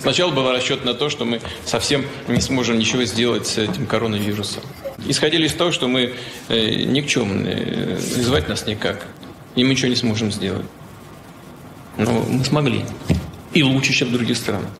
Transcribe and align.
Сначала 0.00 0.32
был 0.32 0.50
расчет 0.50 0.84
на 0.84 0.94
то, 0.94 1.10
что 1.10 1.24
мы 1.24 1.40
совсем 1.64 2.04
не 2.28 2.40
сможем 2.40 2.78
ничего 2.78 3.04
сделать 3.04 3.46
с 3.46 3.58
этим 3.58 3.86
коронавирусом. 3.86 4.62
Исходили 5.06 5.46
из 5.46 5.54
того, 5.54 5.72
что 5.72 5.88
мы 5.88 6.14
э, 6.48 6.84
никчемные, 6.84 7.98
звать 7.98 8.48
нас 8.48 8.66
никак, 8.66 9.06
и 9.54 9.64
мы 9.64 9.70
ничего 9.70 9.88
не 9.88 9.96
сможем 9.96 10.32
сделать. 10.32 10.66
Но 11.96 12.24
мы 12.28 12.44
смогли. 12.44 12.84
И 13.52 13.62
лучше, 13.62 13.92
чем 13.92 14.08
в 14.08 14.12
других 14.12 14.36
странах. 14.36 14.70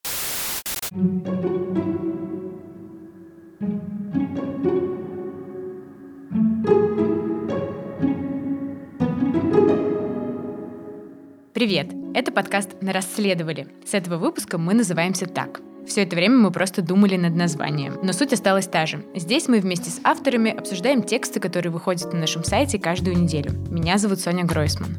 Привет! 11.53 12.02
Это 12.15 12.31
подкаст 12.31 12.83
«На 12.83 12.93
расследовали». 12.93 13.69
С 13.87 13.95
этого 13.95 14.19
выпуска 14.19 14.59
мы 14.59 14.75
называемся 14.75 15.25
так. 15.25 15.63
Все 15.87 16.03
это 16.03 16.15
время 16.15 16.37
мы 16.37 16.51
просто 16.51 16.83
думали 16.83 17.17
над 17.17 17.35
названием, 17.35 17.99
но 18.03 18.13
суть 18.13 18.35
осталась 18.35 18.67
та 18.67 18.85
же. 18.85 19.03
Здесь 19.15 19.49
мы 19.49 19.61
вместе 19.61 19.89
с 19.89 19.99
авторами 20.05 20.55
обсуждаем 20.55 21.03
тексты, 21.03 21.41
которые 21.41 21.73
выходят 21.73 22.13
на 22.13 22.21
нашем 22.21 22.45
сайте 22.45 22.79
каждую 22.79 23.17
неделю. 23.17 23.53
Меня 23.71 23.97
зовут 23.97 24.21
Соня 24.21 24.45
Гройсман. 24.45 24.95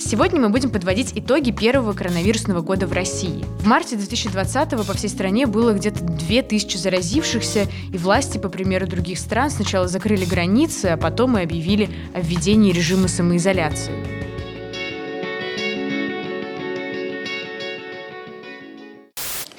Сегодня 0.00 0.40
мы 0.40 0.48
будем 0.48 0.70
подводить 0.70 1.12
итоги 1.14 1.52
первого 1.52 1.92
коронавирусного 1.92 2.62
года 2.62 2.88
в 2.88 2.92
России. 2.92 3.44
В 3.60 3.66
марте 3.68 3.94
2020 3.94 4.70
по 4.70 4.92
всей 4.94 5.08
стране 5.08 5.46
было 5.46 5.72
где-то 5.72 6.02
2000 6.02 6.76
заразившихся, 6.76 7.68
и 7.92 7.96
власти, 7.96 8.38
по 8.38 8.48
примеру 8.48 8.88
других 8.88 9.20
стран, 9.20 9.50
сначала 9.50 9.86
закрыли 9.86 10.24
границы, 10.24 10.86
а 10.86 10.96
потом 10.96 11.38
и 11.38 11.42
объявили 11.42 11.90
о 12.12 12.20
введении 12.20 12.72
режима 12.72 13.06
самоизоляции. 13.06 14.19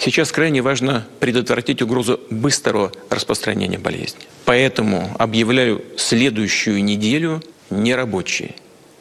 Сейчас 0.03 0.31
крайне 0.31 0.63
важно 0.63 1.05
предотвратить 1.19 1.83
угрозу 1.83 2.19
быстрого 2.31 2.91
распространения 3.11 3.77
болезни. 3.77 4.21
Поэтому 4.45 5.15
объявляю 5.19 5.83
следующую 5.95 6.83
неделю 6.83 7.43
нерабочей 7.69 8.55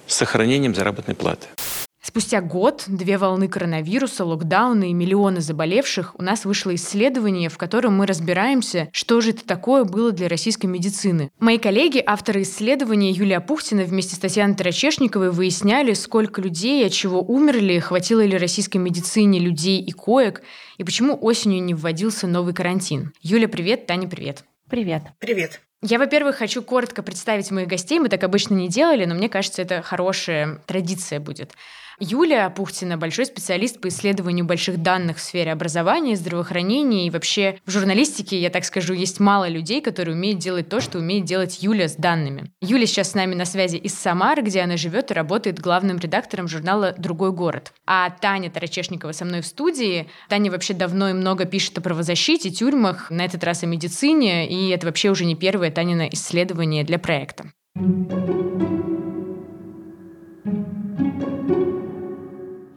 с 0.07 0.17
сохранением 0.17 0.75
заработной 0.75 1.15
платы. 1.15 1.47
Спустя 2.11 2.41
год, 2.41 2.87
две 2.89 3.19
волны 3.19 3.47
коронавируса, 3.47 4.25
локдауны 4.25 4.91
и 4.91 4.93
миллионы 4.93 5.41
заболевших, 5.41 6.17
у 6.19 6.23
нас 6.25 6.45
вышло 6.45 6.75
исследование, 6.75 7.49
в 7.49 7.57
котором 7.57 7.97
мы 7.97 8.05
разбираемся, 8.05 8.89
что 8.91 9.21
же 9.21 9.31
это 9.31 9.47
такое 9.47 9.85
было 9.85 10.11
для 10.11 10.27
российской 10.27 10.67
медицины. 10.67 11.31
Мои 11.39 11.57
коллеги, 11.57 12.03
авторы 12.05 12.43
исследования 12.43 13.13
Юлия 13.13 13.39
Пухтина 13.39 13.85
вместе 13.85 14.17
с 14.17 14.19
Татьяной 14.19 14.57
Тарачешниковой 14.57 15.31
выясняли, 15.31 15.93
сколько 15.93 16.43
людей 16.43 16.85
от 16.85 16.91
чего 16.91 17.23
умерли, 17.23 17.79
хватило 17.79 18.25
ли 18.25 18.37
российской 18.37 18.79
медицине 18.79 19.39
людей 19.39 19.81
и 19.81 19.93
коек, 19.93 20.43
и 20.79 20.83
почему 20.83 21.17
осенью 21.17 21.63
не 21.63 21.75
вводился 21.75 22.27
новый 22.27 22.55
карантин. 22.55 23.13
Юля, 23.23 23.47
привет, 23.47 23.87
Таня, 23.87 24.09
привет. 24.09 24.43
Привет. 24.69 25.05
Привет. 25.21 25.61
Я, 25.83 25.99
во-первых, 25.99 26.37
хочу 26.37 26.61
коротко 26.63 27.03
представить 27.03 27.51
моих 27.51 27.69
гостей. 27.69 28.01
Мы 28.01 28.09
так 28.09 28.23
обычно 28.23 28.55
не 28.55 28.69
делали, 28.69 29.07
но 29.07 29.15
мне 29.15 29.29
кажется, 29.29 29.63
это 29.63 29.81
хорошая 29.81 30.61
традиция 30.67 31.21
будет. 31.21 31.53
Юлия 32.03 32.49
Пухтина– 32.49 32.97
большой 32.99 33.27
специалист 33.27 33.79
по 33.79 33.89
исследованию 33.89 34.47
больших 34.47 34.83
данных 34.83 35.19
в 35.19 35.21
сфере 35.21 35.53
образования, 35.53 36.17
здравоохранения 36.17 37.07
и 37.07 37.11
вообще 37.11 37.59
в 37.67 37.71
журналистике, 37.71 38.41
я 38.41 38.49
так 38.49 38.65
скажу, 38.65 38.95
есть 38.95 39.21
мало 39.21 39.47
людей, 39.49 39.83
которые 39.83 40.17
умеют 40.17 40.39
делать 40.39 40.71
то, 40.71 40.81
что 40.81 40.99
умеет 40.99 41.27
делать 41.27 41.63
Юля 41.63 41.89
с 41.89 41.97
данными. 41.97 42.51
Юля 42.63 42.87
сейчас 42.87 43.11
с 43.11 43.15
нами 43.15 43.35
на 43.35 43.45
связи 43.45 43.77
из 43.77 43.95
Самары, 43.95 44.41
где 44.41 44.63
она 44.63 44.79
живет 44.79 45.11
и 45.11 45.15
работает 45.15 45.61
главным 45.61 45.99
редактором 45.99 46.49
журнала 46.49 46.95
«Другой 46.97 47.33
город». 47.33 47.75
А 47.87 48.09
Таня 48.09 48.51
Тарачешникова 48.51 49.13
со 49.13 49.27
мной 49.27 49.43
в 49.43 49.47
студии. 49.47 50.09
Таня 50.31 50.51
вообще 50.51 50.73
давно 50.73 51.11
и 51.11 51.13
много 51.13 51.45
пишет 51.45 51.77
о 51.77 51.83
правозащите, 51.83 52.51
тюрьмах, 52.51 53.11
на 53.11 53.27
этот 53.27 53.45
раз 53.45 53.63
о 53.63 53.67
медицине, 53.67 54.49
и 54.49 54.71
это 54.71 54.87
вообще 54.87 55.11
уже 55.11 55.27
не 55.27 55.37
первое 55.37 55.71
Танина 55.71 56.09
исследование 56.09 56.83
для 56.83 56.99
проекта. 56.99 57.53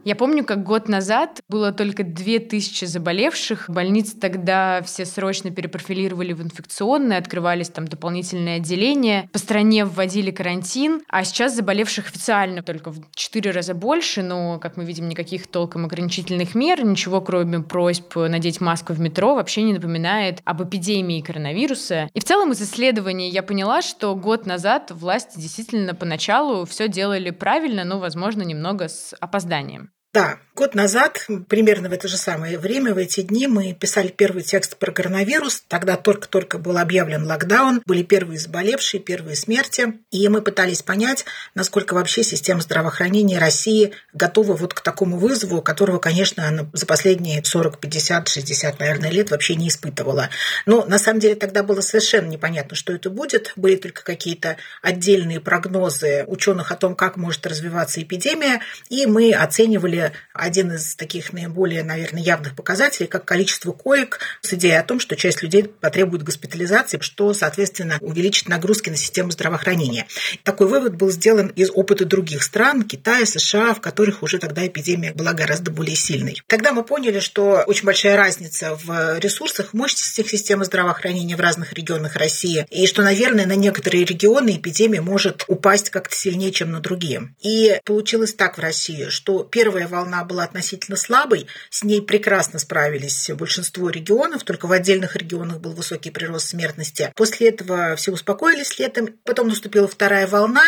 Я 0.04 0.16
помню, 0.16 0.44
как 0.44 0.64
год 0.64 0.86
назад 0.86 1.40
было 1.48 1.72
только 1.72 2.04
2000 2.04 2.84
заболевших. 2.84 3.70
Больницы 3.70 4.18
тогда 4.20 4.82
все 4.82 5.06
срочно 5.06 5.50
перепрофилировали 5.50 6.34
в 6.34 6.42
инфекционные, 6.42 7.18
открывались 7.18 7.70
там 7.70 7.88
дополнительные 7.88 8.56
отделения. 8.56 9.30
По 9.32 9.38
стране 9.38 9.86
вводили 9.86 10.30
карантин, 10.30 11.00
а 11.08 11.24
сейчас 11.24 11.56
заболевших 11.56 12.08
официально 12.08 12.62
только 12.62 12.90
в 12.90 13.00
4 13.14 13.50
раза 13.50 13.72
больше, 13.72 14.22
но, 14.22 14.58
как 14.58 14.76
мы 14.76 14.84
видим, 14.84 15.08
никаких 15.08 15.46
толком 15.46 15.86
ограничительных 15.86 16.54
мер, 16.54 16.84
ничего 16.84 17.22
кроме 17.22 17.60
просьб 17.60 18.14
надеть 18.14 18.60
маску 18.60 18.92
в 18.92 19.00
метро 19.00 19.34
вообще 19.34 19.62
не 19.62 19.72
напоминает 19.72 20.40
об 20.44 20.62
эпидемии 20.62 21.22
коронавируса. 21.22 22.10
И 22.12 22.20
в 22.20 22.24
целом 22.24 22.52
из 22.52 22.60
исследований 22.60 23.30
я 23.30 23.42
поняла, 23.42 23.80
что 23.80 24.14
год 24.14 24.44
назад 24.44 24.90
власти 24.90 25.40
действительно 25.40 25.94
поначалу 25.94 26.66
все 26.66 26.88
делали 26.88 27.30
правильно, 27.30 27.84
но, 27.84 27.98
возможно, 27.98 28.42
немного 28.42 28.88
с 28.88 29.14
опозданием. 29.18 29.93
Да, 30.14 30.38
год 30.54 30.74
назад, 30.74 31.26
примерно 31.48 31.88
в 31.88 31.92
это 31.92 32.06
же 32.06 32.16
самое 32.16 32.58
время, 32.58 32.94
в 32.94 32.98
эти 32.98 33.22
дни 33.22 33.48
мы 33.48 33.72
писали 33.72 34.08
первый 34.08 34.42
текст 34.42 34.76
про 34.76 34.92
коронавирус. 34.92 35.64
Тогда 35.66 35.96
только-только 35.96 36.58
был 36.58 36.78
объявлен 36.78 37.26
локдаун, 37.26 37.82
были 37.84 38.02
первые 38.02 38.38
заболевшие, 38.38 39.00
первые 39.00 39.34
смерти. 39.34 39.94
И 40.12 40.28
мы 40.28 40.42
пытались 40.42 40.82
понять, 40.82 41.24
насколько 41.54 41.94
вообще 41.94 42.22
система 42.22 42.60
здравоохранения 42.60 43.38
России 43.38 43.92
готова 44.12 44.54
вот 44.54 44.74
к 44.74 44.80
такому 44.80 45.18
вызову, 45.18 45.60
которого, 45.60 45.98
конечно, 45.98 46.46
она 46.46 46.68
за 46.72 46.86
последние 46.86 47.44
40, 47.44 47.80
50, 47.80 48.28
60, 48.28 48.78
наверное, 48.78 49.10
лет 49.10 49.30
вообще 49.32 49.56
не 49.56 49.68
испытывала. 49.68 50.30
Но 50.66 50.84
на 50.84 50.98
самом 50.98 51.18
деле 51.18 51.34
тогда 51.34 51.64
было 51.64 51.80
совершенно 51.80 52.28
непонятно, 52.28 52.76
что 52.76 52.92
это 52.92 53.10
будет. 53.10 53.52
Были 53.56 53.74
только 53.74 54.04
какие-то 54.04 54.56
отдельные 54.82 55.40
прогнозы 55.40 56.24
ученых 56.28 56.70
о 56.70 56.76
том, 56.76 56.94
как 56.94 57.16
может 57.16 57.44
развиваться 57.44 58.00
эпидемия. 58.00 58.60
И 58.88 59.06
мы 59.06 59.32
оценивали 59.32 60.12
один 60.44 60.72
из 60.72 60.94
таких 60.94 61.32
наиболее, 61.32 61.82
наверное, 61.82 62.22
явных 62.22 62.54
показателей, 62.54 63.06
как 63.06 63.24
количество 63.24 63.72
коек 63.72 64.20
с 64.42 64.52
идеей 64.54 64.78
о 64.78 64.82
том, 64.82 65.00
что 65.00 65.16
часть 65.16 65.42
людей 65.42 65.64
потребует 65.64 66.22
госпитализации, 66.22 66.98
что, 67.00 67.32
соответственно, 67.34 67.98
увеличит 68.00 68.48
нагрузки 68.48 68.90
на 68.90 68.96
систему 68.96 69.30
здравоохранения. 69.30 70.06
Такой 70.42 70.68
вывод 70.68 70.94
был 70.94 71.10
сделан 71.10 71.48
из 71.48 71.70
опыта 71.70 72.04
других 72.04 72.42
стран, 72.42 72.82
Китая, 72.82 73.24
США, 73.26 73.74
в 73.74 73.80
которых 73.80 74.22
уже 74.22 74.38
тогда 74.38 74.66
эпидемия 74.66 75.12
была 75.12 75.32
гораздо 75.32 75.70
более 75.70 75.96
сильной. 75.96 76.42
Тогда 76.46 76.72
мы 76.72 76.84
поняли, 76.84 77.20
что 77.20 77.64
очень 77.66 77.86
большая 77.86 78.16
разница 78.16 78.78
в 78.84 79.18
ресурсах, 79.18 79.72
мощностях 79.72 80.28
системы 80.28 80.64
здравоохранения 80.64 81.36
в 81.36 81.40
разных 81.40 81.72
регионах 81.72 82.16
России, 82.16 82.66
и 82.70 82.86
что, 82.86 83.02
наверное, 83.02 83.46
на 83.46 83.56
некоторые 83.56 84.04
регионы 84.04 84.56
эпидемия 84.56 85.00
может 85.00 85.44
упасть 85.48 85.90
как-то 85.90 86.14
сильнее, 86.14 86.52
чем 86.52 86.72
на 86.72 86.80
другие. 86.80 87.34
И 87.40 87.80
получилось 87.84 88.34
так 88.34 88.58
в 88.58 88.60
России, 88.60 89.08
что 89.08 89.44
первая 89.44 89.86
волна 89.86 90.24
была 90.24 90.33
относительно 90.42 90.96
слабой, 90.96 91.46
с 91.70 91.84
ней 91.84 92.02
прекрасно 92.02 92.58
справились 92.58 93.30
большинство 93.34 93.90
регионов, 93.90 94.42
только 94.42 94.66
в 94.66 94.72
отдельных 94.72 95.14
регионах 95.16 95.60
был 95.60 95.72
высокий 95.72 96.10
прирост 96.10 96.48
смертности. 96.48 97.12
После 97.14 97.50
этого 97.50 97.94
все 97.96 98.12
успокоились 98.12 98.78
летом, 98.78 99.08
потом 99.24 99.48
наступила 99.48 99.86
вторая 99.86 100.26
волна, 100.26 100.64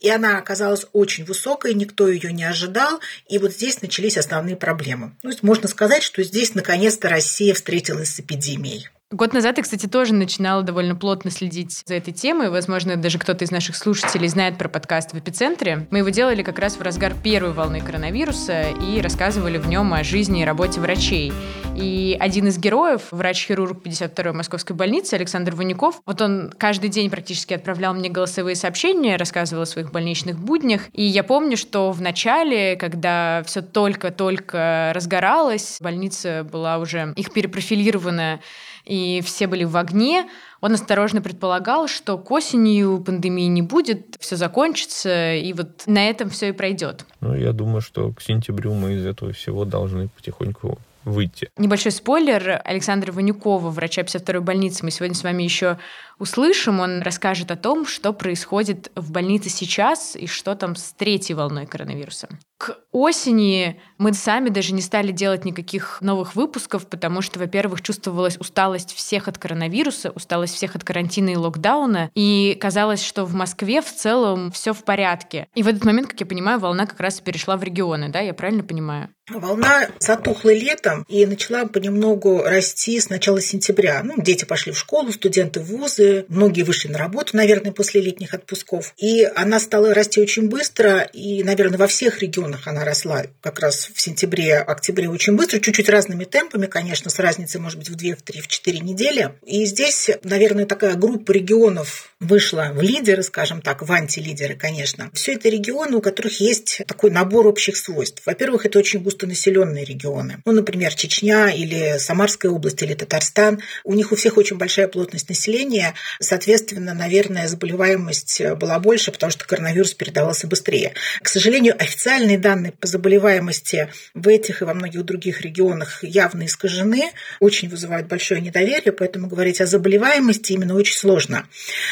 и 0.00 0.10
она 0.10 0.38
оказалась 0.38 0.86
очень 0.92 1.24
высокой, 1.24 1.72
никто 1.72 2.08
ее 2.08 2.32
не 2.32 2.44
ожидал, 2.44 3.00
и 3.28 3.38
вот 3.38 3.52
здесь 3.52 3.80
начались 3.80 4.18
основные 4.18 4.56
проблемы. 4.56 5.16
Ну, 5.22 5.32
можно 5.40 5.68
сказать, 5.68 6.02
что 6.02 6.22
здесь 6.22 6.54
наконец-то 6.54 7.08
Россия 7.08 7.54
встретилась 7.54 8.10
с 8.10 8.20
эпидемией. 8.20 8.90
Год 9.14 9.32
назад 9.32 9.58
я, 9.58 9.62
кстати, 9.62 9.86
тоже 9.86 10.12
начинала 10.12 10.64
довольно 10.64 10.96
плотно 10.96 11.30
следить 11.30 11.84
за 11.86 11.94
этой 11.94 12.12
темой. 12.12 12.50
Возможно, 12.50 12.96
даже 12.96 13.20
кто-то 13.20 13.44
из 13.44 13.52
наших 13.52 13.76
слушателей 13.76 14.26
знает 14.26 14.58
про 14.58 14.68
подкаст 14.68 15.12
в 15.12 15.16
«Эпицентре». 15.16 15.86
Мы 15.92 15.98
его 15.98 16.08
делали 16.08 16.42
как 16.42 16.58
раз 16.58 16.76
в 16.76 16.82
разгар 16.82 17.14
первой 17.22 17.52
волны 17.52 17.80
коронавируса 17.80 18.70
и 18.70 19.00
рассказывали 19.00 19.58
в 19.58 19.68
нем 19.68 19.94
о 19.94 20.02
жизни 20.02 20.42
и 20.42 20.44
работе 20.44 20.80
врачей. 20.80 21.32
И 21.76 22.16
один 22.18 22.48
из 22.48 22.58
героев, 22.58 23.02
врач-хирург 23.12 23.86
52-й 23.86 24.32
Московской 24.32 24.74
больницы 24.74 25.14
Александр 25.14 25.54
Ванюков, 25.54 26.02
вот 26.06 26.20
он 26.20 26.52
каждый 26.58 26.90
день 26.90 27.08
практически 27.08 27.54
отправлял 27.54 27.94
мне 27.94 28.08
голосовые 28.08 28.56
сообщения, 28.56 29.14
рассказывал 29.14 29.62
о 29.62 29.66
своих 29.66 29.92
больничных 29.92 30.40
буднях. 30.40 30.88
И 30.92 31.04
я 31.04 31.22
помню, 31.22 31.56
что 31.56 31.92
в 31.92 32.00
начале, 32.00 32.74
когда 32.74 33.44
все 33.46 33.62
только-только 33.62 34.90
разгоралось, 34.92 35.78
больница 35.80 36.44
была 36.50 36.78
уже 36.78 37.12
их 37.14 37.32
перепрофилированная 37.32 38.40
и 38.84 39.22
все 39.22 39.46
были 39.46 39.64
в 39.64 39.76
огне, 39.76 40.28
он 40.60 40.72
осторожно 40.72 41.20
предполагал, 41.20 41.88
что 41.88 42.18
к 42.18 42.30
осенью 42.30 43.02
пандемии 43.04 43.46
не 43.46 43.62
будет, 43.62 44.16
все 44.20 44.36
закончится, 44.36 45.34
и 45.34 45.52
вот 45.52 45.84
на 45.86 46.08
этом 46.08 46.30
все 46.30 46.48
и 46.48 46.52
пройдет. 46.52 47.04
Ну, 47.20 47.34
я 47.34 47.52
думаю, 47.52 47.80
что 47.80 48.12
к 48.12 48.22
сентябрю 48.22 48.74
мы 48.74 48.94
из 48.94 49.06
этого 49.06 49.32
всего 49.32 49.64
должны 49.64 50.08
потихоньку 50.08 50.78
выйти. 51.04 51.50
Небольшой 51.58 51.92
спойлер. 51.92 52.60
Александра 52.64 53.12
Ванюкова, 53.12 53.70
врача 53.70 54.02
52-й 54.02 54.40
больницы, 54.40 54.84
мы 54.84 54.90
сегодня 54.90 55.14
с 55.14 55.22
вами 55.22 55.42
еще 55.42 55.78
услышим. 56.18 56.80
Он 56.80 57.02
расскажет 57.02 57.50
о 57.50 57.56
том, 57.56 57.86
что 57.86 58.12
происходит 58.12 58.90
в 58.94 59.10
больнице 59.10 59.48
сейчас 59.48 60.16
и 60.16 60.26
что 60.26 60.54
там 60.54 60.76
с 60.76 60.92
третьей 60.92 61.34
волной 61.34 61.66
коронавируса. 61.66 62.28
К 62.56 62.78
осени 62.92 63.80
мы 63.98 64.14
сами 64.14 64.48
даже 64.48 64.72
не 64.72 64.80
стали 64.80 65.10
делать 65.10 65.44
никаких 65.44 65.98
новых 66.00 66.36
выпусков, 66.36 66.86
потому 66.86 67.20
что, 67.20 67.38
во-первых, 67.38 67.82
чувствовалась 67.82 68.36
усталость 68.38 68.94
всех 68.94 69.28
от 69.28 69.38
коронавируса, 69.38 70.10
усталость 70.12 70.54
всех 70.54 70.76
от 70.76 70.84
карантина 70.84 71.30
и 71.30 71.36
локдауна, 71.36 72.10
и 72.14 72.56
казалось, 72.60 73.04
что 73.04 73.24
в 73.24 73.34
Москве 73.34 73.82
в 73.82 73.92
целом 73.92 74.52
все 74.52 74.72
в 74.72 74.84
порядке. 74.84 75.48
И 75.54 75.62
в 75.62 75.68
этот 75.68 75.84
момент, 75.84 76.08
как 76.08 76.20
я 76.20 76.26
понимаю, 76.26 76.60
волна 76.60 76.86
как 76.86 77.00
раз 77.00 77.20
перешла 77.20 77.56
в 77.56 77.64
регионы, 77.64 78.08
да, 78.08 78.20
я 78.20 78.32
правильно 78.34 78.62
понимаю? 78.62 79.10
Волна 79.30 79.88
затухла 79.98 80.52
летом 80.52 81.04
и 81.08 81.24
начала 81.24 81.64
понемногу 81.64 82.42
расти 82.42 83.00
с 83.00 83.08
начала 83.08 83.40
сентября. 83.40 84.02
Ну, 84.04 84.14
дети 84.18 84.44
пошли 84.44 84.72
в 84.72 84.78
школу, 84.78 85.12
студенты 85.12 85.60
в 85.60 85.68
вузы, 85.68 86.03
многие 86.28 86.62
вышли 86.62 86.88
на 86.88 86.98
работу, 86.98 87.36
наверное, 87.36 87.72
после 87.72 88.00
летних 88.00 88.34
отпусков. 88.34 88.94
И 88.96 89.24
она 89.34 89.58
стала 89.60 89.94
расти 89.94 90.20
очень 90.20 90.48
быстро, 90.48 91.00
и, 91.12 91.42
наверное, 91.42 91.78
во 91.78 91.86
всех 91.86 92.20
регионах 92.20 92.66
она 92.66 92.84
росла 92.84 93.24
как 93.40 93.60
раз 93.60 93.90
в 93.94 94.00
сентябре-октябре 94.00 95.08
очень 95.08 95.36
быстро, 95.36 95.60
чуть-чуть 95.60 95.88
разными 95.88 96.24
темпами, 96.24 96.66
конечно, 96.66 97.10
с 97.10 97.18
разницей, 97.18 97.60
может 97.60 97.78
быть, 97.78 97.88
в 97.88 97.94
2, 97.94 98.16
в 98.16 98.22
3, 98.22 98.40
в 98.40 98.48
4 98.48 98.78
недели. 98.80 99.30
И 99.46 99.64
здесь, 99.66 100.10
наверное, 100.22 100.66
такая 100.66 100.94
группа 100.94 101.32
регионов 101.32 102.14
вышла 102.20 102.70
в 102.72 102.80
лидеры, 102.82 103.22
скажем 103.22 103.60
так, 103.60 103.82
в 103.82 103.92
антилидеры, 103.92 104.56
конечно. 104.56 105.10
Все 105.12 105.34
это 105.34 105.48
регионы, 105.48 105.96
у 105.96 106.00
которых 106.00 106.40
есть 106.40 106.82
такой 106.86 107.10
набор 107.10 107.46
общих 107.46 107.76
свойств. 107.76 108.22
Во-первых, 108.24 108.66
это 108.66 108.78
очень 108.78 109.00
густонаселенные 109.00 109.84
регионы. 109.84 110.42
Ну, 110.44 110.52
например, 110.52 110.94
Чечня 110.94 111.50
или 111.50 111.98
Самарская 111.98 112.50
область 112.50 112.82
или 112.82 112.94
Татарстан. 112.94 113.60
У 113.84 113.94
них 113.94 114.12
у 114.12 114.16
всех 114.16 114.36
очень 114.36 114.56
большая 114.56 114.88
плотность 114.88 115.28
населения. 115.28 115.93
Соответственно, 116.20 116.94
наверное, 116.94 117.48
заболеваемость 117.48 118.42
была 118.56 118.78
больше, 118.78 119.12
потому 119.12 119.30
что 119.30 119.46
коронавирус 119.46 119.94
передавался 119.94 120.46
быстрее. 120.46 120.94
К 121.22 121.28
сожалению, 121.28 121.74
официальные 121.78 122.38
данные 122.38 122.72
по 122.72 122.86
заболеваемости 122.86 123.90
в 124.14 124.28
этих 124.28 124.62
и 124.62 124.64
во 124.64 124.74
многих 124.74 125.04
других 125.04 125.40
регионах 125.40 126.02
явно 126.02 126.46
искажены, 126.46 127.10
очень 127.40 127.68
вызывают 127.68 128.06
большое 128.06 128.40
недоверие, 128.40 128.92
поэтому 128.92 129.28
говорить 129.28 129.60
о 129.60 129.66
заболеваемости 129.66 130.52
именно 130.52 130.74
очень 130.74 130.96
сложно. 130.96 131.46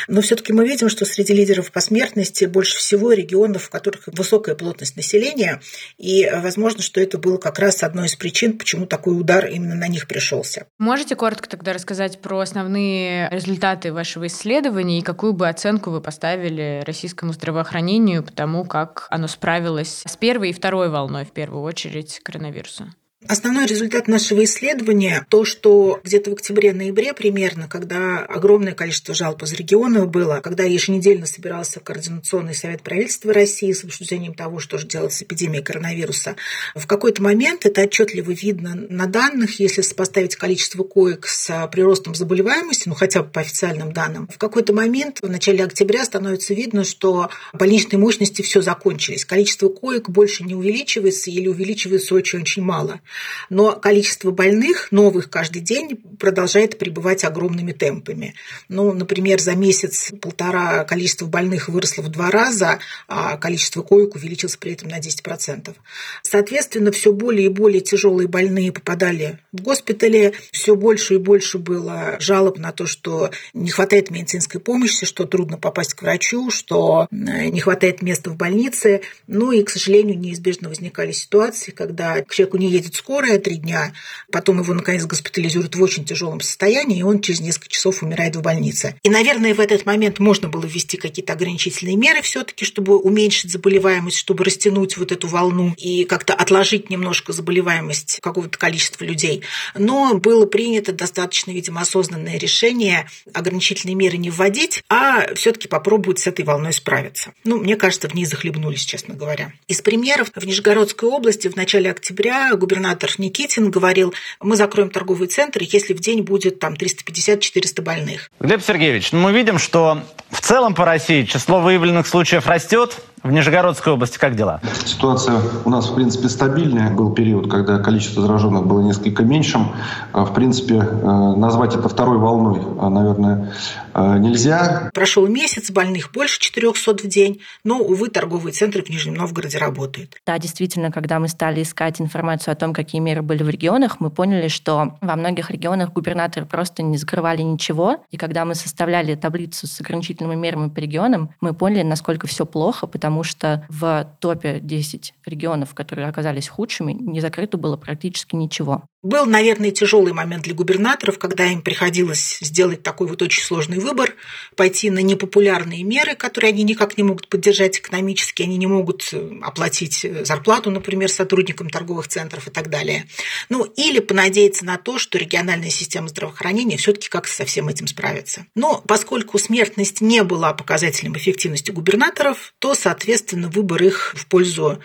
Но 0.08 0.20
все-таки 0.20 0.52
мы 0.52 0.66
видим, 0.66 0.88
что 0.88 1.04
среди 1.04 1.32
лидеров 1.32 1.70
по 1.72 1.80
смертности 1.80 2.44
больше 2.44 2.76
всего 2.76 3.12
регионов, 3.12 3.64
в 3.64 3.70
которых 3.70 4.02
высокая 4.06 4.54
плотность 4.54 4.96
населения, 4.96 5.60
и 5.98 6.30
возможно, 6.32 6.82
что 6.82 7.00
это 7.00 7.18
было 7.18 7.36
как 7.38 7.58
раз 7.58 7.82
одной 7.82 8.06
из 8.06 8.16
причин, 8.16 8.58
почему 8.58 8.86
такой 8.86 9.18
удар 9.18 9.46
именно 9.46 9.74
на 9.74 9.88
них 9.88 10.06
пришелся. 10.06 10.66
Можете 10.78 11.16
коротко 11.16 11.48
тогда 11.48 11.72
рассказать 11.72 12.20
про 12.20 12.40
основные 12.40 13.28
результаты 13.30 13.91
вашего 13.92 14.26
исследования 14.26 14.98
и 14.98 15.02
какую 15.02 15.32
бы 15.32 15.48
оценку 15.48 15.90
вы 15.90 16.00
поставили 16.00 16.82
российскому 16.86 17.32
здравоохранению, 17.32 18.22
потому 18.22 18.64
как 18.64 19.06
оно 19.10 19.26
справилось 19.26 20.02
с 20.06 20.16
первой 20.16 20.50
и 20.50 20.52
второй 20.52 20.88
волной, 20.88 21.24
в 21.24 21.32
первую 21.32 21.62
очередь, 21.62 22.20
коронавируса? 22.22 22.94
Основной 23.28 23.66
результат 23.66 24.08
нашего 24.08 24.42
исследования– 24.42 25.24
то, 25.30 25.44
что 25.44 26.00
где-то 26.02 26.30
в 26.30 26.32
октябре-ноябре 26.34 27.14
примерно, 27.14 27.68
когда 27.68 28.18
огромное 28.18 28.72
количество 28.72 29.14
жалоб 29.14 29.42
из 29.44 29.52
регионов 29.52 30.08
было, 30.10 30.40
когда 30.42 30.64
еженедельно 30.64 31.26
собирался 31.26 31.78
Координационный 31.78 32.54
совет 32.54 32.82
правительства 32.82 33.32
России 33.32 33.72
с 33.72 33.84
обсуждением 33.84 34.34
того, 34.34 34.58
что 34.58 34.76
же 34.76 34.88
делать 34.88 35.12
с 35.12 35.22
эпидемией 35.22 35.62
коронавируса, 35.62 36.34
в 36.74 36.86
какой-то 36.88 37.22
момент 37.22 37.64
это 37.64 37.82
отчетливо 37.82 38.32
видно 38.32 38.74
на 38.74 39.06
данных, 39.06 39.60
если 39.60 39.82
сопоставить 39.82 40.34
количество 40.34 40.82
коек 40.82 41.28
с 41.28 41.68
приростом 41.70 42.16
заболеваемости, 42.16 42.88
ну 42.88 42.94
хотя 42.94 43.22
бы 43.22 43.30
по 43.30 43.40
официальным 43.40 43.92
данным, 43.92 44.28
в 44.34 44.38
какой-то 44.38 44.72
момент 44.72 45.20
в 45.22 45.30
начале 45.30 45.62
октября 45.64 46.04
становится 46.04 46.54
видно, 46.54 46.82
что 46.82 47.30
больничные 47.52 48.00
мощности 48.00 48.42
все 48.42 48.62
закончились. 48.62 49.24
Количество 49.24 49.68
коек 49.68 50.08
больше 50.08 50.42
не 50.42 50.56
увеличивается 50.56 51.30
или 51.30 51.46
увеличивается 51.46 52.16
очень-очень 52.16 52.62
мало 52.62 53.00
но 53.50 53.72
количество 53.72 54.30
больных 54.30 54.92
новых 54.92 55.30
каждый 55.30 55.60
день 55.60 55.96
продолжает 56.18 56.78
пребывать 56.78 57.24
огромными 57.24 57.72
темпами. 57.72 58.34
Ну, 58.68 58.92
например, 58.92 59.40
за 59.40 59.54
месяц-полтора 59.54 60.84
количество 60.84 61.26
больных 61.26 61.68
выросло 61.68 62.02
в 62.02 62.08
два 62.08 62.30
раза, 62.30 62.78
а 63.08 63.36
количество 63.36 63.82
коек 63.82 64.14
увеличилось 64.14 64.56
при 64.56 64.72
этом 64.72 64.88
на 64.88 64.98
10%. 64.98 65.74
Соответственно, 66.22 66.92
все 66.92 67.12
более 67.12 67.46
и 67.46 67.48
более 67.48 67.80
тяжелые 67.80 68.28
больные 68.28 68.72
попадали 68.72 69.38
в 69.52 69.62
госпитали, 69.62 70.34
все 70.50 70.76
больше 70.76 71.14
и 71.14 71.18
больше 71.18 71.58
было 71.58 72.16
жалоб 72.20 72.58
на 72.58 72.72
то, 72.72 72.86
что 72.86 73.30
не 73.52 73.70
хватает 73.70 74.10
медицинской 74.10 74.60
помощи, 74.60 75.06
что 75.06 75.24
трудно 75.24 75.58
попасть 75.58 75.94
к 75.94 76.02
врачу, 76.02 76.50
что 76.50 77.08
э, 77.10 77.48
не 77.48 77.60
хватает 77.60 78.02
места 78.02 78.30
в 78.30 78.36
больнице. 78.36 79.02
Ну 79.26 79.52
и, 79.52 79.62
к 79.62 79.70
сожалению, 79.70 80.18
неизбежно 80.18 80.68
возникали 80.68 81.12
ситуации, 81.12 81.70
когда 81.70 82.22
к 82.22 82.32
человеку 82.32 82.58
не 82.58 82.70
едет 82.70 82.94
скорая 83.02 83.38
три 83.40 83.56
дня, 83.56 83.92
потом 84.30 84.60
его, 84.60 84.72
наконец, 84.74 85.04
госпитализируют 85.06 85.74
в 85.74 85.82
очень 85.82 86.04
тяжелом 86.04 86.40
состоянии, 86.40 87.00
и 87.00 87.02
он 87.02 87.20
через 87.20 87.40
несколько 87.40 87.68
часов 87.68 88.02
умирает 88.02 88.36
в 88.36 88.42
больнице. 88.42 88.94
И, 89.02 89.10
наверное, 89.10 89.54
в 89.54 89.60
этот 89.60 89.86
момент 89.86 90.20
можно 90.20 90.48
было 90.48 90.64
ввести 90.64 90.96
какие-то 90.96 91.32
ограничительные 91.32 91.96
меры 91.96 92.22
все 92.22 92.44
таки 92.44 92.64
чтобы 92.64 92.96
уменьшить 92.96 93.50
заболеваемость, 93.50 94.16
чтобы 94.16 94.44
растянуть 94.44 94.96
вот 94.96 95.10
эту 95.10 95.26
волну 95.26 95.74
и 95.76 96.04
как-то 96.04 96.32
отложить 96.32 96.90
немножко 96.90 97.32
заболеваемость 97.32 98.20
какого-то 98.22 98.56
количества 98.56 99.04
людей. 99.04 99.42
Но 99.74 100.14
было 100.14 100.46
принято 100.46 100.92
достаточно, 100.92 101.50
видимо, 101.50 101.80
осознанное 101.80 102.38
решение 102.38 103.08
ограничительные 103.34 103.96
меры 103.96 104.16
не 104.16 104.30
вводить, 104.30 104.84
а 104.88 105.34
все 105.34 105.50
таки 105.50 105.66
попробовать 105.66 106.20
с 106.20 106.28
этой 106.28 106.44
волной 106.44 106.72
справиться. 106.72 107.32
Ну, 107.42 107.58
мне 107.58 107.76
кажется, 107.76 108.08
в 108.08 108.14
ней 108.14 108.26
захлебнулись, 108.26 108.84
честно 108.84 109.14
говоря. 109.14 109.52
Из 109.66 109.82
примеров 109.82 110.30
в 110.34 110.46
Нижегородской 110.46 111.08
области 111.08 111.48
в 111.48 111.56
начале 111.56 111.90
октября 111.90 112.54
губернатор 112.54 112.91
губернатор 112.92 113.10
Никитин 113.18 113.70
говорил, 113.70 114.14
мы 114.40 114.56
закроем 114.56 114.90
торговые 114.90 115.28
центры, 115.28 115.66
если 115.68 115.94
в 115.94 116.00
день 116.00 116.22
будет 116.22 116.58
там 116.58 116.74
350-400 116.74 117.82
больных. 117.82 118.30
Глеб 118.40 118.62
Сергеевич, 118.62 119.12
ну 119.12 119.20
мы 119.20 119.32
видим, 119.32 119.58
что 119.58 120.02
в 120.30 120.40
целом 120.40 120.74
по 120.74 120.84
России 120.84 121.24
число 121.24 121.60
выявленных 121.60 122.06
случаев 122.06 122.46
растет, 122.46 122.98
в 123.22 123.30
Нижегородской 123.30 123.92
области 123.92 124.18
как 124.18 124.34
дела? 124.34 124.60
Ситуация 124.84 125.40
у 125.64 125.70
нас, 125.70 125.88
в 125.88 125.94
принципе, 125.94 126.28
стабильная. 126.28 126.90
Был 126.90 127.12
период, 127.12 127.50
когда 127.50 127.78
количество 127.78 128.22
зараженных 128.22 128.66
было 128.66 128.80
несколько 128.80 129.22
меньшим. 129.22 129.72
А, 130.12 130.24
в 130.24 130.34
принципе, 130.34 130.76
э, 130.76 131.06
назвать 131.36 131.74
это 131.74 131.88
второй 131.88 132.18
волной, 132.18 132.60
а, 132.78 132.88
наверное, 132.88 133.52
нельзя. 133.94 134.90
Прошел 134.94 135.26
месяц, 135.26 135.70
больных 135.70 136.12
больше 136.12 136.40
400 136.40 137.04
в 137.04 137.08
день, 137.08 137.40
но, 137.62 137.78
увы, 137.78 138.08
торговые 138.08 138.52
центры 138.52 138.82
в 138.82 138.88
Нижнем 138.88 139.14
Новгороде 139.14 139.58
работают. 139.58 140.16
Да, 140.26 140.38
действительно, 140.38 140.90
когда 140.90 141.18
мы 141.18 141.28
стали 141.28 141.62
искать 141.62 142.00
информацию 142.00 142.52
о 142.52 142.54
том, 142.54 142.72
какие 142.72 143.00
меры 143.00 143.22
были 143.22 143.42
в 143.42 143.50
регионах, 143.50 144.00
мы 144.00 144.10
поняли, 144.10 144.48
что 144.48 144.96
во 145.00 145.16
многих 145.16 145.50
регионах 145.50 145.92
губернаторы 145.92 146.46
просто 146.46 146.82
не 146.82 146.96
закрывали 146.96 147.42
ничего. 147.42 147.98
И 148.10 148.16
когда 148.16 148.44
мы 148.44 148.54
составляли 148.54 149.14
таблицу 149.14 149.66
с 149.66 149.80
ограничительными 149.80 150.34
мерами 150.34 150.68
по 150.68 150.78
регионам, 150.78 151.30
мы 151.40 151.52
поняли, 151.52 151.82
насколько 151.82 152.26
все 152.26 152.46
плохо, 152.46 152.86
потому 152.86 153.11
потому 153.12 153.24
что 153.24 153.66
в 153.68 154.16
топе 154.20 154.58
10 154.58 155.12
регионов, 155.26 155.74
которые 155.74 156.08
оказались 156.08 156.48
худшими, 156.48 156.92
не 156.92 157.20
закрыто 157.20 157.58
было 157.58 157.76
практически 157.76 158.34
ничего. 158.36 158.84
Был, 159.02 159.26
наверное, 159.26 159.72
тяжелый 159.72 160.12
момент 160.12 160.44
для 160.44 160.54
губернаторов, 160.54 161.18
когда 161.18 161.46
им 161.46 161.60
приходилось 161.60 162.38
сделать 162.40 162.84
такой 162.84 163.08
вот 163.08 163.20
очень 163.20 163.42
сложный 163.42 163.80
выбор, 163.80 164.14
пойти 164.54 164.90
на 164.90 165.00
непопулярные 165.00 165.82
меры, 165.82 166.14
которые 166.14 166.50
они 166.50 166.62
никак 166.62 166.96
не 166.96 167.02
могут 167.02 167.26
поддержать 167.26 167.78
экономически, 167.78 168.42
они 168.44 168.56
не 168.56 168.68
могут 168.68 169.08
э, 169.12 169.40
оплатить 169.42 170.04
э, 170.04 170.24
зарплату, 170.24 170.70
например, 170.70 171.10
сотрудникам 171.10 171.68
торговых 171.68 172.06
центров 172.06 172.46
и 172.46 172.52
так 172.52 172.70
далее. 172.70 173.08
Ну, 173.48 173.64
или 173.64 173.98
понадеяться 173.98 174.64
на 174.64 174.78
то, 174.78 174.98
что 174.98 175.18
региональная 175.18 175.70
система 175.70 176.06
здравоохранения 176.06 176.76
все 176.76 176.92
таки 176.92 177.08
как 177.08 177.26
со 177.26 177.44
всем 177.44 177.66
этим 177.66 177.88
справится. 177.88 178.46
Но 178.54 178.84
поскольку 178.86 179.36
смертность 179.38 180.00
не 180.00 180.22
была 180.22 180.52
показателем 180.52 181.16
эффективности 181.16 181.72
губернаторов, 181.72 182.54
то, 182.60 182.76
соответственно, 182.76 183.48
выбор 183.48 183.82
их 183.82 184.14
в 184.16 184.26
пользу 184.28 184.78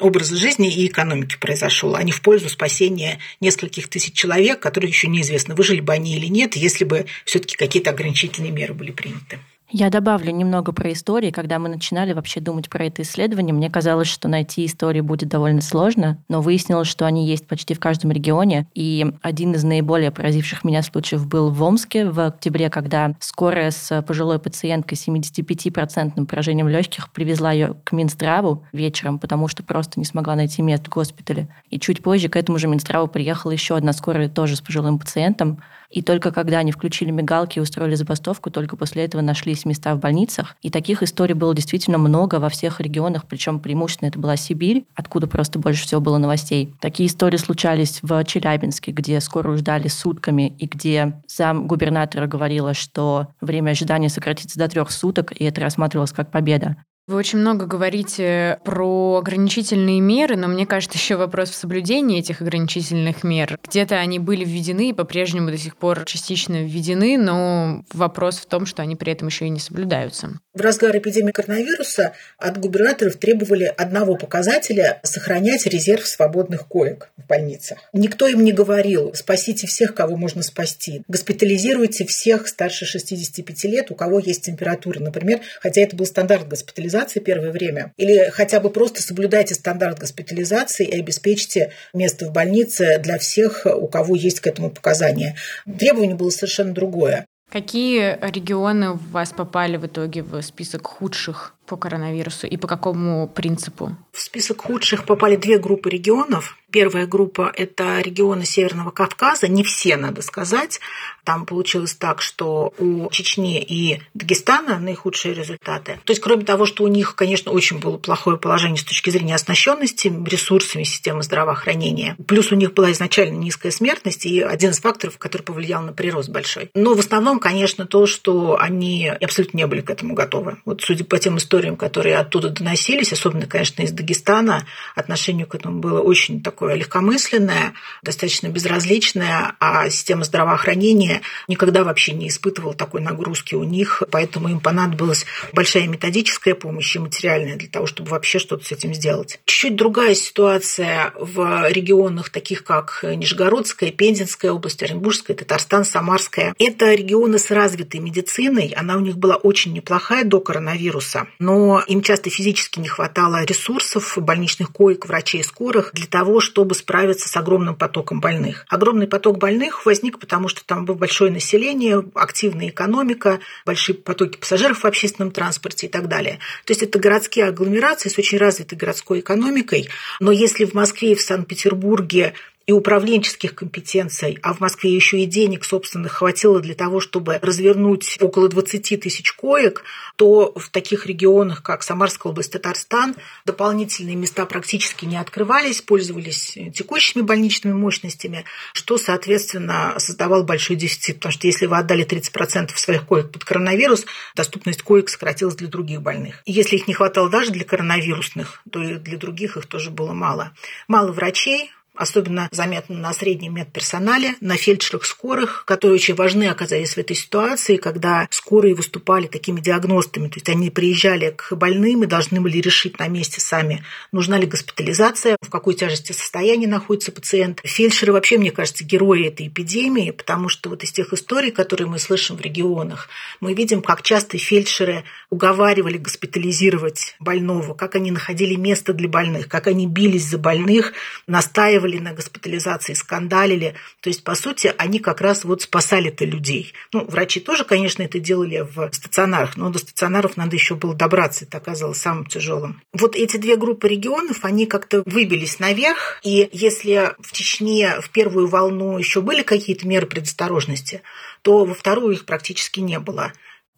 образа 0.00 0.36
жизни 0.36 0.72
и 0.72 0.86
экономики 0.86 1.36
произошел, 1.40 1.94
а 1.94 2.02
не 2.02 2.12
в 2.12 2.20
пользу 2.22 2.48
спасения 2.48 3.18
нескольких 3.40 3.88
тысяч 3.88 4.14
человек, 4.14 4.60
которые 4.60 4.88
еще 4.88 5.08
неизвестно, 5.08 5.54
выжили 5.54 5.80
бы 5.80 5.92
они 5.92 6.16
или 6.16 6.26
нет, 6.26 6.56
если 6.56 6.84
бы 6.84 7.06
все-таки 7.24 7.56
какие-то 7.56 7.90
ограничительные 7.90 8.52
меры 8.52 8.74
были 8.74 8.90
приняты. 8.90 9.38
Я 9.76 9.90
добавлю 9.90 10.30
немного 10.30 10.70
про 10.70 10.92
истории. 10.92 11.32
Когда 11.32 11.58
мы 11.58 11.68
начинали 11.68 12.12
вообще 12.12 12.38
думать 12.38 12.70
про 12.70 12.84
это 12.84 13.02
исследование, 13.02 13.52
мне 13.52 13.68
казалось, 13.68 14.06
что 14.06 14.28
найти 14.28 14.66
истории 14.66 15.00
будет 15.00 15.30
довольно 15.30 15.62
сложно, 15.62 16.16
но 16.28 16.40
выяснилось, 16.40 16.86
что 16.86 17.06
они 17.06 17.26
есть 17.26 17.48
почти 17.48 17.74
в 17.74 17.80
каждом 17.80 18.12
регионе. 18.12 18.68
И 18.74 19.04
один 19.20 19.52
из 19.54 19.64
наиболее 19.64 20.12
поразивших 20.12 20.62
меня 20.62 20.80
случаев 20.84 21.26
был 21.26 21.50
в 21.50 21.60
Омске 21.60 22.08
в 22.08 22.20
октябре, 22.20 22.70
когда 22.70 23.16
скорая 23.18 23.72
с 23.72 24.00
пожилой 24.02 24.38
пациенткой 24.38 24.96
с 24.96 25.08
75% 25.08 26.24
поражением 26.24 26.68
легких 26.68 27.10
привезла 27.10 27.50
ее 27.50 27.74
к 27.82 27.90
Минздраву 27.90 28.62
вечером, 28.72 29.18
потому 29.18 29.48
что 29.48 29.64
просто 29.64 29.98
не 29.98 30.06
смогла 30.06 30.36
найти 30.36 30.62
место 30.62 30.88
в 30.88 30.94
госпитале. 30.94 31.48
И 31.70 31.80
чуть 31.80 32.00
позже 32.00 32.28
к 32.28 32.36
этому 32.36 32.58
же 32.58 32.68
Минздраву 32.68 33.08
приехала 33.08 33.50
еще 33.50 33.76
одна 33.76 33.92
скорая 33.92 34.28
тоже 34.28 34.54
с 34.54 34.60
пожилым 34.60 35.00
пациентом. 35.00 35.58
И 35.94 36.02
только 36.02 36.32
когда 36.32 36.58
они 36.58 36.72
включили 36.72 37.12
мигалки 37.12 37.58
и 37.58 37.62
устроили 37.62 37.94
забастовку, 37.94 38.50
только 38.50 38.76
после 38.76 39.04
этого 39.04 39.22
нашлись 39.22 39.64
места 39.64 39.94
в 39.94 40.00
больницах. 40.00 40.56
И 40.60 40.68
таких 40.68 41.04
историй 41.04 41.36
было 41.36 41.54
действительно 41.54 41.98
много 41.98 42.40
во 42.40 42.48
всех 42.48 42.80
регионах, 42.80 43.26
причем 43.28 43.60
преимущественно 43.60 44.08
это 44.08 44.18
была 44.18 44.36
Сибирь, 44.36 44.86
откуда 44.96 45.28
просто 45.28 45.60
больше 45.60 45.84
всего 45.84 46.00
было 46.00 46.18
новостей. 46.18 46.74
Такие 46.80 47.08
истории 47.08 47.36
случались 47.36 48.00
в 48.02 48.24
Челябинске, 48.24 48.90
где 48.90 49.20
скорую 49.20 49.58
ждали 49.58 49.86
сутками, 49.86 50.52
и 50.58 50.66
где 50.66 51.22
сам 51.28 51.68
губернатора 51.68 52.26
говорила, 52.26 52.74
что 52.74 53.28
время 53.40 53.70
ожидания 53.70 54.08
сократится 54.08 54.58
до 54.58 54.66
трех 54.66 54.90
суток, 54.90 55.30
и 55.30 55.44
это 55.44 55.60
рассматривалось 55.60 56.10
как 56.10 56.32
победа. 56.32 56.76
Вы 57.06 57.16
очень 57.16 57.38
много 57.38 57.66
говорите 57.66 58.58
про 58.64 59.18
ограничительные 59.18 60.00
меры, 60.00 60.36
но 60.36 60.48
мне 60.48 60.64
кажется, 60.64 60.96
еще 60.96 61.16
вопрос 61.16 61.50
в 61.50 61.54
соблюдении 61.54 62.18
этих 62.18 62.40
ограничительных 62.40 63.22
мер. 63.24 63.58
Где-то 63.62 63.96
они 63.96 64.18
были 64.18 64.42
введены 64.42 64.88
и 64.88 64.94
по-прежнему 64.94 65.50
до 65.50 65.58
сих 65.58 65.76
пор 65.76 66.06
частично 66.06 66.64
введены, 66.64 67.18
но 67.18 67.84
вопрос 67.92 68.38
в 68.38 68.46
том, 68.46 68.64
что 68.64 68.80
они 68.80 68.96
при 68.96 69.12
этом 69.12 69.28
еще 69.28 69.44
и 69.44 69.50
не 69.50 69.60
соблюдаются. 69.60 70.30
В 70.54 70.62
разгар 70.62 70.96
эпидемии 70.96 71.32
коронавируса 71.32 72.14
от 72.38 72.58
губернаторов 72.58 73.16
требовали 73.16 73.64
одного 73.76 74.16
показателя– 74.16 75.00
сохранять 75.02 75.66
резерв 75.66 76.06
свободных 76.06 76.66
коек 76.66 77.10
в 77.18 77.26
больницах. 77.26 77.80
Никто 77.92 78.28
им 78.28 78.42
не 78.42 78.52
говорил 78.52 79.12
«спасите 79.12 79.66
всех, 79.66 79.94
кого 79.94 80.16
можно 80.16 80.42
спасти», 80.42 81.02
«госпитализируйте 81.08 82.06
всех 82.06 82.48
старше 82.48 82.86
65 82.86 83.64
лет, 83.64 83.90
у 83.90 83.94
кого 83.94 84.20
есть 84.20 84.46
температура», 84.46 85.00
например, 85.00 85.40
хотя 85.60 85.82
это 85.82 85.96
был 85.96 86.06
стандарт 86.06 86.48
госпитализации 86.48 86.93
госпитализации 86.94 87.20
первое 87.20 87.50
время, 87.50 87.92
или 87.96 88.30
хотя 88.30 88.60
бы 88.60 88.70
просто 88.70 89.02
соблюдайте 89.02 89.54
стандарт 89.54 89.98
госпитализации 89.98 90.86
и 90.86 91.00
обеспечьте 91.00 91.72
место 91.92 92.26
в 92.26 92.32
больнице 92.32 92.98
для 92.98 93.18
всех, 93.18 93.66
у 93.66 93.86
кого 93.88 94.14
есть 94.14 94.40
к 94.40 94.46
этому 94.46 94.70
показания. 94.70 95.36
Требование 95.78 96.16
было 96.16 96.30
совершенно 96.30 96.72
другое. 96.72 97.26
Какие 97.50 98.18
регионы 98.20 98.90
у 98.90 98.98
вас 99.12 99.32
попали 99.32 99.76
в 99.76 99.86
итоге 99.86 100.22
в 100.22 100.40
список 100.42 100.86
худших 100.86 101.54
по 101.66 101.76
коронавирусу 101.76 102.46
и 102.46 102.56
по 102.56 102.66
какому 102.66 103.28
принципу? 103.28 103.96
В 104.12 104.20
список 104.20 104.62
худших 104.62 105.04
попали 105.04 105.36
две 105.36 105.58
группы 105.58 105.90
регионов. 105.90 106.56
Первая 106.70 107.06
группа– 107.06 107.52
это 107.56 108.00
регионы 108.00 108.44
Северного 108.44 108.90
Кавказа. 108.90 109.46
Не 109.46 109.62
все, 109.62 109.96
надо 109.96 110.22
сказать. 110.22 110.80
Там 111.22 111.46
получилось 111.46 111.94
так, 111.94 112.20
что 112.20 112.74
у 112.78 113.08
Чечни 113.10 113.62
и 113.62 114.00
Дагестана 114.12 114.78
наихудшие 114.78 115.34
результаты. 115.34 116.00
То 116.04 116.10
есть, 116.10 116.20
кроме 116.20 116.44
того, 116.44 116.66
что 116.66 116.82
у 116.82 116.88
них, 116.88 117.14
конечно, 117.14 117.52
очень 117.52 117.78
было 117.78 117.96
плохое 117.96 118.36
положение 118.36 118.78
с 118.78 118.84
точки 118.84 119.10
зрения 119.10 119.36
оснащенности 119.36 120.12
ресурсами 120.26 120.82
системы 120.82 121.22
здравоохранения. 121.22 122.16
Плюс 122.26 122.50
у 122.50 122.56
них 122.56 122.74
была 122.74 122.90
изначально 122.90 123.36
низкая 123.36 123.70
смертность 123.70 124.26
и 124.26 124.40
один 124.40 124.70
из 124.70 124.80
факторов, 124.80 125.18
который 125.18 125.42
повлиял 125.42 125.82
на 125.82 125.92
прирост 125.92 126.28
большой. 126.28 126.70
Но 126.74 126.94
в 126.94 126.98
основном, 126.98 127.38
конечно, 127.38 127.86
то, 127.86 128.06
что 128.06 128.58
они 128.60 129.08
абсолютно 129.08 129.58
не 129.58 129.66
были 129.68 129.80
к 129.80 129.90
этому 129.90 130.14
готовы. 130.14 130.58
Вот 130.64 130.82
судя 130.82 131.04
по 131.04 131.18
тем 131.20 131.36
историям, 131.36 131.53
которые 131.76 132.16
оттуда 132.16 132.50
доносились, 132.50 133.12
особенно, 133.12 133.46
конечно, 133.46 133.82
из 133.82 133.92
Дагестана, 133.92 134.66
отношение 134.94 135.46
к 135.46 135.54
этому 135.54 135.80
было 135.80 136.00
очень 136.00 136.42
такое 136.42 136.74
легкомысленное, 136.74 137.74
достаточно 138.02 138.48
безразличное, 138.48 139.54
а 139.60 139.88
система 139.90 140.24
здравоохранения 140.24 141.22
никогда 141.48 141.84
вообще 141.84 142.12
не 142.12 142.28
испытывал 142.28 142.74
такой 142.74 143.00
нагрузки 143.00 143.54
у 143.54 143.64
них, 143.64 144.02
поэтому 144.10 144.48
им 144.48 144.60
понадобилась 144.60 145.26
большая 145.52 145.86
методическая 145.86 146.54
помощь 146.54 146.96
и 146.96 146.98
материальная 146.98 147.56
для 147.56 147.68
того, 147.68 147.86
чтобы 147.86 148.10
вообще 148.10 148.38
что-то 148.38 148.64
с 148.64 148.72
этим 148.72 148.94
сделать. 148.94 149.40
Чуть-чуть 149.44 149.76
другая 149.76 150.14
ситуация 150.14 151.12
в 151.18 151.70
регионах, 151.70 152.30
таких 152.30 152.64
как 152.64 153.00
Нижегородская, 153.02 153.90
Пензенская 153.90 154.52
область, 154.52 154.82
Оренбургская, 154.82 155.36
Татарстан, 155.36 155.84
Самарская. 155.84 156.54
Это 156.58 156.92
регионы 156.92 157.38
с 157.38 157.50
развитой 157.50 158.00
медициной, 158.00 158.74
она 158.76 158.96
у 158.96 159.00
них 159.00 159.16
была 159.16 159.36
очень 159.36 159.72
неплохая 159.72 160.24
до 160.24 160.40
коронавируса, 160.40 161.26
но 161.44 161.82
им 161.86 162.00
часто 162.00 162.30
физически 162.30 162.80
не 162.80 162.88
хватало 162.88 163.44
ресурсов, 163.44 164.16
больничных 164.16 164.72
коек, 164.72 165.06
врачей 165.06 165.44
скорых 165.44 165.90
для 165.92 166.06
того, 166.06 166.40
чтобы 166.40 166.74
справиться 166.74 167.28
с 167.28 167.36
огромным 167.36 167.76
потоком 167.76 168.20
больных. 168.20 168.64
Огромный 168.68 169.06
поток 169.06 169.36
больных 169.36 169.84
возник, 169.84 170.18
потому 170.18 170.48
что 170.48 170.64
там 170.64 170.86
был 170.86 170.94
большое 170.94 171.30
население, 171.30 172.02
активная 172.14 172.68
экономика, 172.68 173.40
большие 173.66 173.94
потоки 173.94 174.38
пассажиров 174.38 174.80
в 174.80 174.84
общественном 174.86 175.32
транспорте 175.32 175.86
и 175.86 175.90
так 175.90 176.08
далее. 176.08 176.38
То 176.64 176.70
есть 176.70 176.82
это 176.82 176.98
городские 176.98 177.46
агломерации 177.46 178.08
с 178.08 178.18
очень 178.18 178.38
развитой 178.38 178.78
городской 178.78 179.20
экономикой. 179.20 179.88
Но 180.20 180.32
если 180.32 180.64
в 180.64 180.72
Москве 180.72 181.12
и 181.12 181.14
в 181.14 181.20
Санкт-Петербурге 181.20 182.32
и 182.66 182.72
управленческих 182.72 183.54
компетенций, 183.54 184.38
а 184.42 184.54
в 184.54 184.60
Москве 184.60 184.94
еще 184.94 185.20
и 185.20 185.26
денег 185.26 185.64
собственных 185.64 186.12
хватило 186.12 186.60
для 186.60 186.74
того, 186.74 187.00
чтобы 187.00 187.38
развернуть 187.42 188.16
около 188.20 188.48
20 188.48 189.00
тысяч 189.00 189.32
коек, 189.32 189.84
то 190.16 190.52
в 190.56 190.70
таких 190.70 191.06
регионах, 191.06 191.62
как 191.62 191.82
Самарская 191.82 192.30
область, 192.30 192.52
Татарстан, 192.52 193.16
дополнительные 193.44 194.16
места 194.16 194.46
практически 194.46 195.04
не 195.04 195.16
открывались, 195.16 195.82
пользовались 195.82 196.56
текущими 196.74 197.22
больничными 197.22 197.74
мощностями, 197.74 198.44
что, 198.72 198.96
соответственно, 198.96 199.94
создавал 199.98 200.44
большой 200.44 200.76
дефицит, 200.76 201.16
потому 201.16 201.32
что 201.32 201.46
если 201.46 201.66
вы 201.66 201.76
отдали 201.76 202.06
30% 202.06 202.70
своих 202.76 203.06
коек 203.06 203.30
под 203.30 203.44
коронавирус, 203.44 204.06
доступность 204.34 204.82
коек 204.82 205.08
сократилась 205.08 205.56
для 205.56 205.68
других 205.68 206.00
больных. 206.00 206.42
И 206.44 206.52
если 206.52 206.76
их 206.76 206.88
не 206.88 206.94
хватало 206.94 207.28
даже 207.28 207.50
для 207.50 207.64
коронавирусных, 207.64 208.62
то 208.70 208.82
и 208.82 208.94
для 208.94 209.18
других 209.18 209.56
их 209.56 209.66
тоже 209.66 209.90
было 209.90 210.12
мало. 210.12 210.52
Мало 210.88 211.12
врачей, 211.12 211.70
Особенно 211.94 212.48
заметно 212.50 212.96
на 212.96 213.12
среднем 213.12 213.54
медперсонале, 213.54 214.34
на 214.40 214.56
фельдшерах 214.56 215.04
скорых, 215.04 215.64
которые 215.64 215.94
очень 215.94 216.16
важны 216.16 216.48
оказались 216.48 216.94
в 216.94 216.98
этой 216.98 217.14
ситуации, 217.14 217.76
когда 217.76 218.26
скорые 218.30 218.74
выступали 218.74 219.28
такими 219.28 219.60
диагностами. 219.60 220.26
То 220.26 220.34
есть 220.36 220.48
они 220.48 220.70
приезжали 220.70 221.32
к 221.36 221.54
больным 221.54 222.02
и 222.02 222.06
должны 222.06 222.40
были 222.40 222.58
решить 222.58 222.98
на 222.98 223.06
месте 223.06 223.40
сами, 223.40 223.84
нужна 224.10 224.38
ли 224.38 224.46
госпитализация, 224.46 225.36
в 225.40 225.50
какой 225.50 225.74
тяжести 225.74 226.10
состоянии 226.10 226.66
находится 226.66 227.12
пациент. 227.12 227.60
Фельдшеры 227.62 228.12
вообще, 228.12 228.38
мне 228.38 228.50
кажется, 228.50 228.82
герои 228.82 229.28
этой 229.28 229.46
эпидемии, 229.46 230.10
потому 230.10 230.48
что 230.48 230.70
вот 230.70 230.82
из 230.82 230.90
тех 230.90 231.12
историй, 231.12 231.52
которые 231.52 231.86
мы 231.86 232.00
слышим 232.00 232.36
в 232.36 232.40
регионах, 232.40 233.08
мы 233.38 233.54
видим, 233.54 233.82
как 233.82 234.02
часто 234.02 234.36
фельдшеры 234.36 235.04
уговаривали 235.30 235.98
госпитализировать 235.98 237.14
больного, 237.20 237.74
как 237.74 237.94
они 237.94 238.10
находили 238.10 238.56
место 238.56 238.92
для 238.94 239.08
больных, 239.08 239.46
как 239.46 239.68
они 239.68 239.86
бились 239.86 240.24
за 240.24 240.38
больных, 240.38 240.92
настаивали 241.28 241.83
настаивали 241.84 241.98
на 241.98 242.12
госпитализации, 242.12 242.94
скандалили. 242.94 243.74
То 244.00 244.10
есть, 244.10 244.24
по 244.24 244.34
сути, 244.34 244.72
они 244.78 244.98
как 244.98 245.20
раз 245.20 245.44
вот 245.44 245.62
спасали-то 245.62 246.24
людей. 246.24 246.72
Ну, 246.92 247.04
врачи 247.04 247.40
тоже, 247.40 247.64
конечно, 247.64 248.02
это 248.02 248.18
делали 248.18 248.66
в 248.74 248.90
стационарах, 248.92 249.56
но 249.56 249.70
до 249.70 249.78
стационаров 249.78 250.36
надо 250.36 250.56
еще 250.56 250.74
было 250.74 250.94
добраться. 250.94 251.44
Это 251.44 251.58
оказалось 251.58 251.98
самым 251.98 252.26
тяжелым. 252.26 252.80
Вот 252.92 253.16
эти 253.16 253.36
две 253.36 253.56
группы 253.56 253.88
регионов, 253.88 254.44
они 254.44 254.66
как-то 254.66 255.02
выбились 255.06 255.58
наверх. 255.58 256.20
И 256.22 256.48
если 256.52 257.12
в 257.20 257.32
Чечне 257.32 258.00
в 258.00 258.10
первую 258.10 258.46
волну 258.48 258.98
еще 258.98 259.20
были 259.20 259.42
какие-то 259.42 259.86
меры 259.86 260.06
предосторожности, 260.06 261.02
то 261.42 261.64
во 261.64 261.74
вторую 261.74 262.14
их 262.14 262.24
практически 262.24 262.80
не 262.80 262.98
было. 262.98 263.32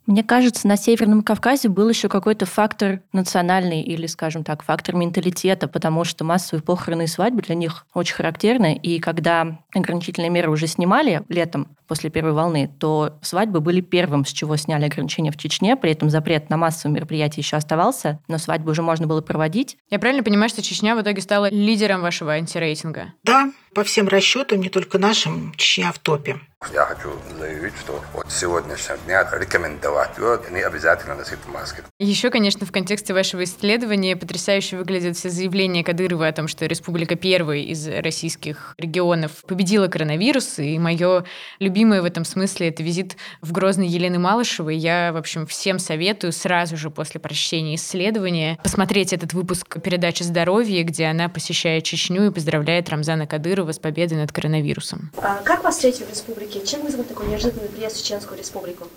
Мне 0.07 0.23
кажется, 0.23 0.69
на 0.69 0.77
Северном 0.77 1.23
Кавказе 1.23 1.69
был 1.69 1.89
еще 1.89 2.09
какой-то 2.09 2.47
фактор 2.47 3.01
национальный 3.13 3.83
или, 3.83 4.07
скажем 4.07 4.45
так, 4.45 4.63
фактор 4.63 4.95
менталитета, 4.95 5.67
потому 5.67 6.05
что 6.05 6.25
массовые 6.25 6.63
похороны 6.63 7.05
и 7.05 7.09
свадьбы 7.09 7.43
для 7.43 7.57
них 7.57 7.87
очень 7.93 8.15
характерны. 8.15 8.77
И 8.77 9.01
когда 9.01 9.59
ограничительные 9.75 10.31
меры 10.31 10.51
уже 10.51 10.69
снимали 10.69 11.23
летом 11.29 11.69
после 11.89 12.11
первой 12.11 12.33
волны, 12.33 12.71
то 12.79 13.19
свадьбы 13.23 13.61
были 13.61 13.81
первым, 13.81 14.25
с 14.25 14.31
чего 14.31 14.57
сняли 14.57 14.85
ограничения 14.85 15.33
в 15.33 15.37
Чечне. 15.37 15.77
При 15.77 15.93
этом 15.93 16.09
запрет 16.11 16.51
на 16.51 16.57
массовые 16.57 16.95
мероприятия 16.95 17.41
еще 17.41 17.57
оставался, 17.57 18.21
но 18.29 18.39
свадьбы 18.39 18.71
уже 18.71 18.83
можно 18.83 19.07
было 19.07 19.21
проводить. 19.21 19.77
Я 19.91 19.99
правильно 19.99 20.23
понимаю, 20.23 20.49
что 20.49 20.63
Чечня 20.63 20.95
в 20.97 21.03
итоге 21.03 21.21
стала 21.21 21.51
лидером 21.51 22.01
вашего 22.01 22.33
антирейтинга? 22.33 23.13
Да, 23.25 23.51
по 23.77 23.85
всем 23.85 24.09
расчетам, 24.09 24.61
не 24.61 24.71
только 24.71 24.97
нашим, 24.99 25.53
Чечня 25.59 25.93
в 25.93 25.99
топе. 25.99 26.41
Я 26.73 26.87
хочу 26.87 27.13
заявить, 27.39 27.75
что 27.79 28.03
от 28.15 28.33
сегодняшнего 28.33 28.97
дня 29.05 29.29
рекомендовать 29.39 30.19
вот, 30.19 30.51
не 30.51 30.61
обязательно 30.61 31.15
носить 31.15 31.39
маски. 31.53 31.83
Еще, 31.99 32.31
конечно, 32.31 32.67
в 32.67 32.73
контексте 32.73 33.13
вашего 33.13 33.45
исследования 33.45 34.17
потрясающе 34.17 34.79
выглядят 34.79 35.17
все 35.17 35.29
заявления 35.29 35.85
Кадырова 35.85 36.27
о 36.27 36.33
том, 36.33 36.49
что 36.49 36.65
республика 36.65 37.15
первой 37.15 37.65
из 37.65 37.87
российских 37.87 38.75
регионов 38.79 39.45
победила 39.47 39.89
коронавирус, 39.89 40.59
и 40.59 40.79
мое 40.79 41.25
любимое 41.61 42.01
в 42.01 42.07
этом 42.07 42.25
смысле 42.25 42.69
это 42.69 42.83
визит 42.83 43.17
в 43.43 43.53
Грозный 43.53 43.87
Елены 43.87 44.19
Малышевой. 44.19 44.77
Я, 44.77 45.13
в 45.13 45.19
общем, 45.19 45.47
всем 45.47 45.79
советую 45.79 46.33
сразу 46.33 46.79
же 46.79 46.91
после 46.91 47.21
прочтения 47.21 47.75
исследования 47.75 48.59
посмотреть 48.63 49.13
этот 49.13 49.35
выпуск 49.35 49.81
передачи 49.83 50.23
«Здоровье», 50.23 50.83
где 50.85 51.05
она 51.05 51.29
посещает 51.29 51.85
Чечню 51.85 52.29
и 52.29 52.33
поздравляет 52.33 52.89
Рамзана 52.89 53.27
Кадырова 53.27 53.66
с 53.73 53.79
победой 53.79 54.19
над 54.19 54.33
коронавирусом. 54.33 55.11
А 55.17 55.43
как 55.45 55.65
вас 55.65 55.77
встретили 55.77 56.05
в 56.05 56.11
республике? 56.11 56.65
Чем 56.65 56.83
вызван 56.83 57.05
такой 57.05 57.27
неожиданный 57.29 57.69
приезд 57.69 57.97
в 57.97 58.03
Чеченскую 58.03 58.39
республику? 58.39 58.89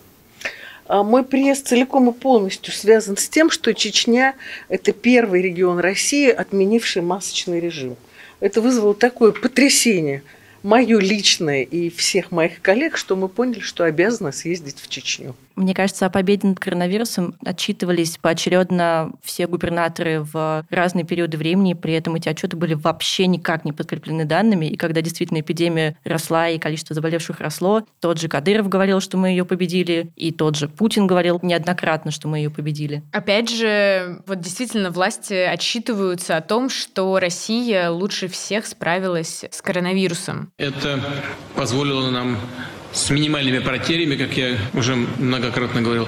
А 0.87 1.03
мой 1.03 1.23
приезд 1.23 1.67
целиком 1.67 2.09
и 2.09 2.13
полностью 2.13 2.73
связан 2.73 3.15
с 3.15 3.29
тем, 3.29 3.51
что 3.51 3.73
Чечня– 3.73 4.35
это 4.69 4.91
первый 4.91 5.41
регион 5.41 5.77
России, 5.79 6.29
отменивший 6.29 7.03
масочный 7.03 7.59
режим. 7.59 7.95
Это 8.39 8.59
вызвало 8.59 8.95
такое 8.95 9.31
потрясение 9.31 10.23
мое 10.63 10.99
личное 10.99 11.63
и 11.63 11.89
всех 11.89 12.31
моих 12.31 12.61
коллег, 12.61 12.97
что 12.97 13.15
мы 13.15 13.29
поняли, 13.29 13.59
что 13.59 13.83
обязаны 13.83 14.33
съездить 14.33 14.79
в 14.79 14.87
Чечню. 14.89 15.35
Мне 15.59 15.73
кажется, 15.73 16.05
о 16.05 16.09
победе 16.09 16.47
над 16.47 16.57
коронавирусом 16.57 17.35
отчитывались 17.45 18.17
поочередно 18.17 19.11
все 19.21 19.45
губернаторы 19.45 20.21
в 20.21 20.65
разные 20.69 21.03
периоды 21.03 21.37
времени, 21.37 21.73
при 21.73 21.93
этом 21.95 22.15
эти 22.15 22.29
отчеты 22.29 22.55
были 22.55 22.75
вообще 22.75 23.27
никак 23.27 23.65
не 23.65 23.73
подкреплены 23.73 24.23
данными, 24.23 24.67
и 24.67 24.77
когда 24.77 25.01
действительно 25.01 25.41
эпидемия 25.41 25.97
росла 26.05 26.47
и 26.47 26.59
количество 26.59 26.93
заболевших 26.93 27.41
росло, 27.41 27.83
тот 27.99 28.21
же 28.21 28.29
Кадыров 28.29 28.69
говорил, 28.69 29.01
что 29.01 29.17
мы 29.17 29.31
ее 29.31 29.43
победили, 29.43 30.13
и 30.15 30.31
тот 30.31 30.55
же 30.55 30.69
Путин 30.69 31.07
говорил 31.07 31.41
неоднократно, 31.41 32.11
что 32.11 32.29
мы 32.29 32.37
ее 32.37 32.49
победили. 32.49 33.03
Опять 33.11 33.49
же, 33.49 34.21
вот 34.27 34.39
действительно 34.39 34.91
власти 34.91 35.33
отчитываются 35.33 36.37
о 36.37 36.41
том, 36.41 36.69
что 36.69 37.19
Россия 37.19 37.89
лучше 37.89 38.29
всех 38.29 38.65
справилась 38.65 39.43
с 39.51 39.61
коронавирусом. 39.61 40.53
Это 40.57 41.01
позволило 41.53 42.09
нам 42.11 42.37
с 42.91 43.09
минимальными 43.09 43.59
потерями, 43.59 44.15
как 44.15 44.35
я 44.37 44.57
уже 44.73 44.95
многократно 44.95 45.81
говорил, 45.81 46.07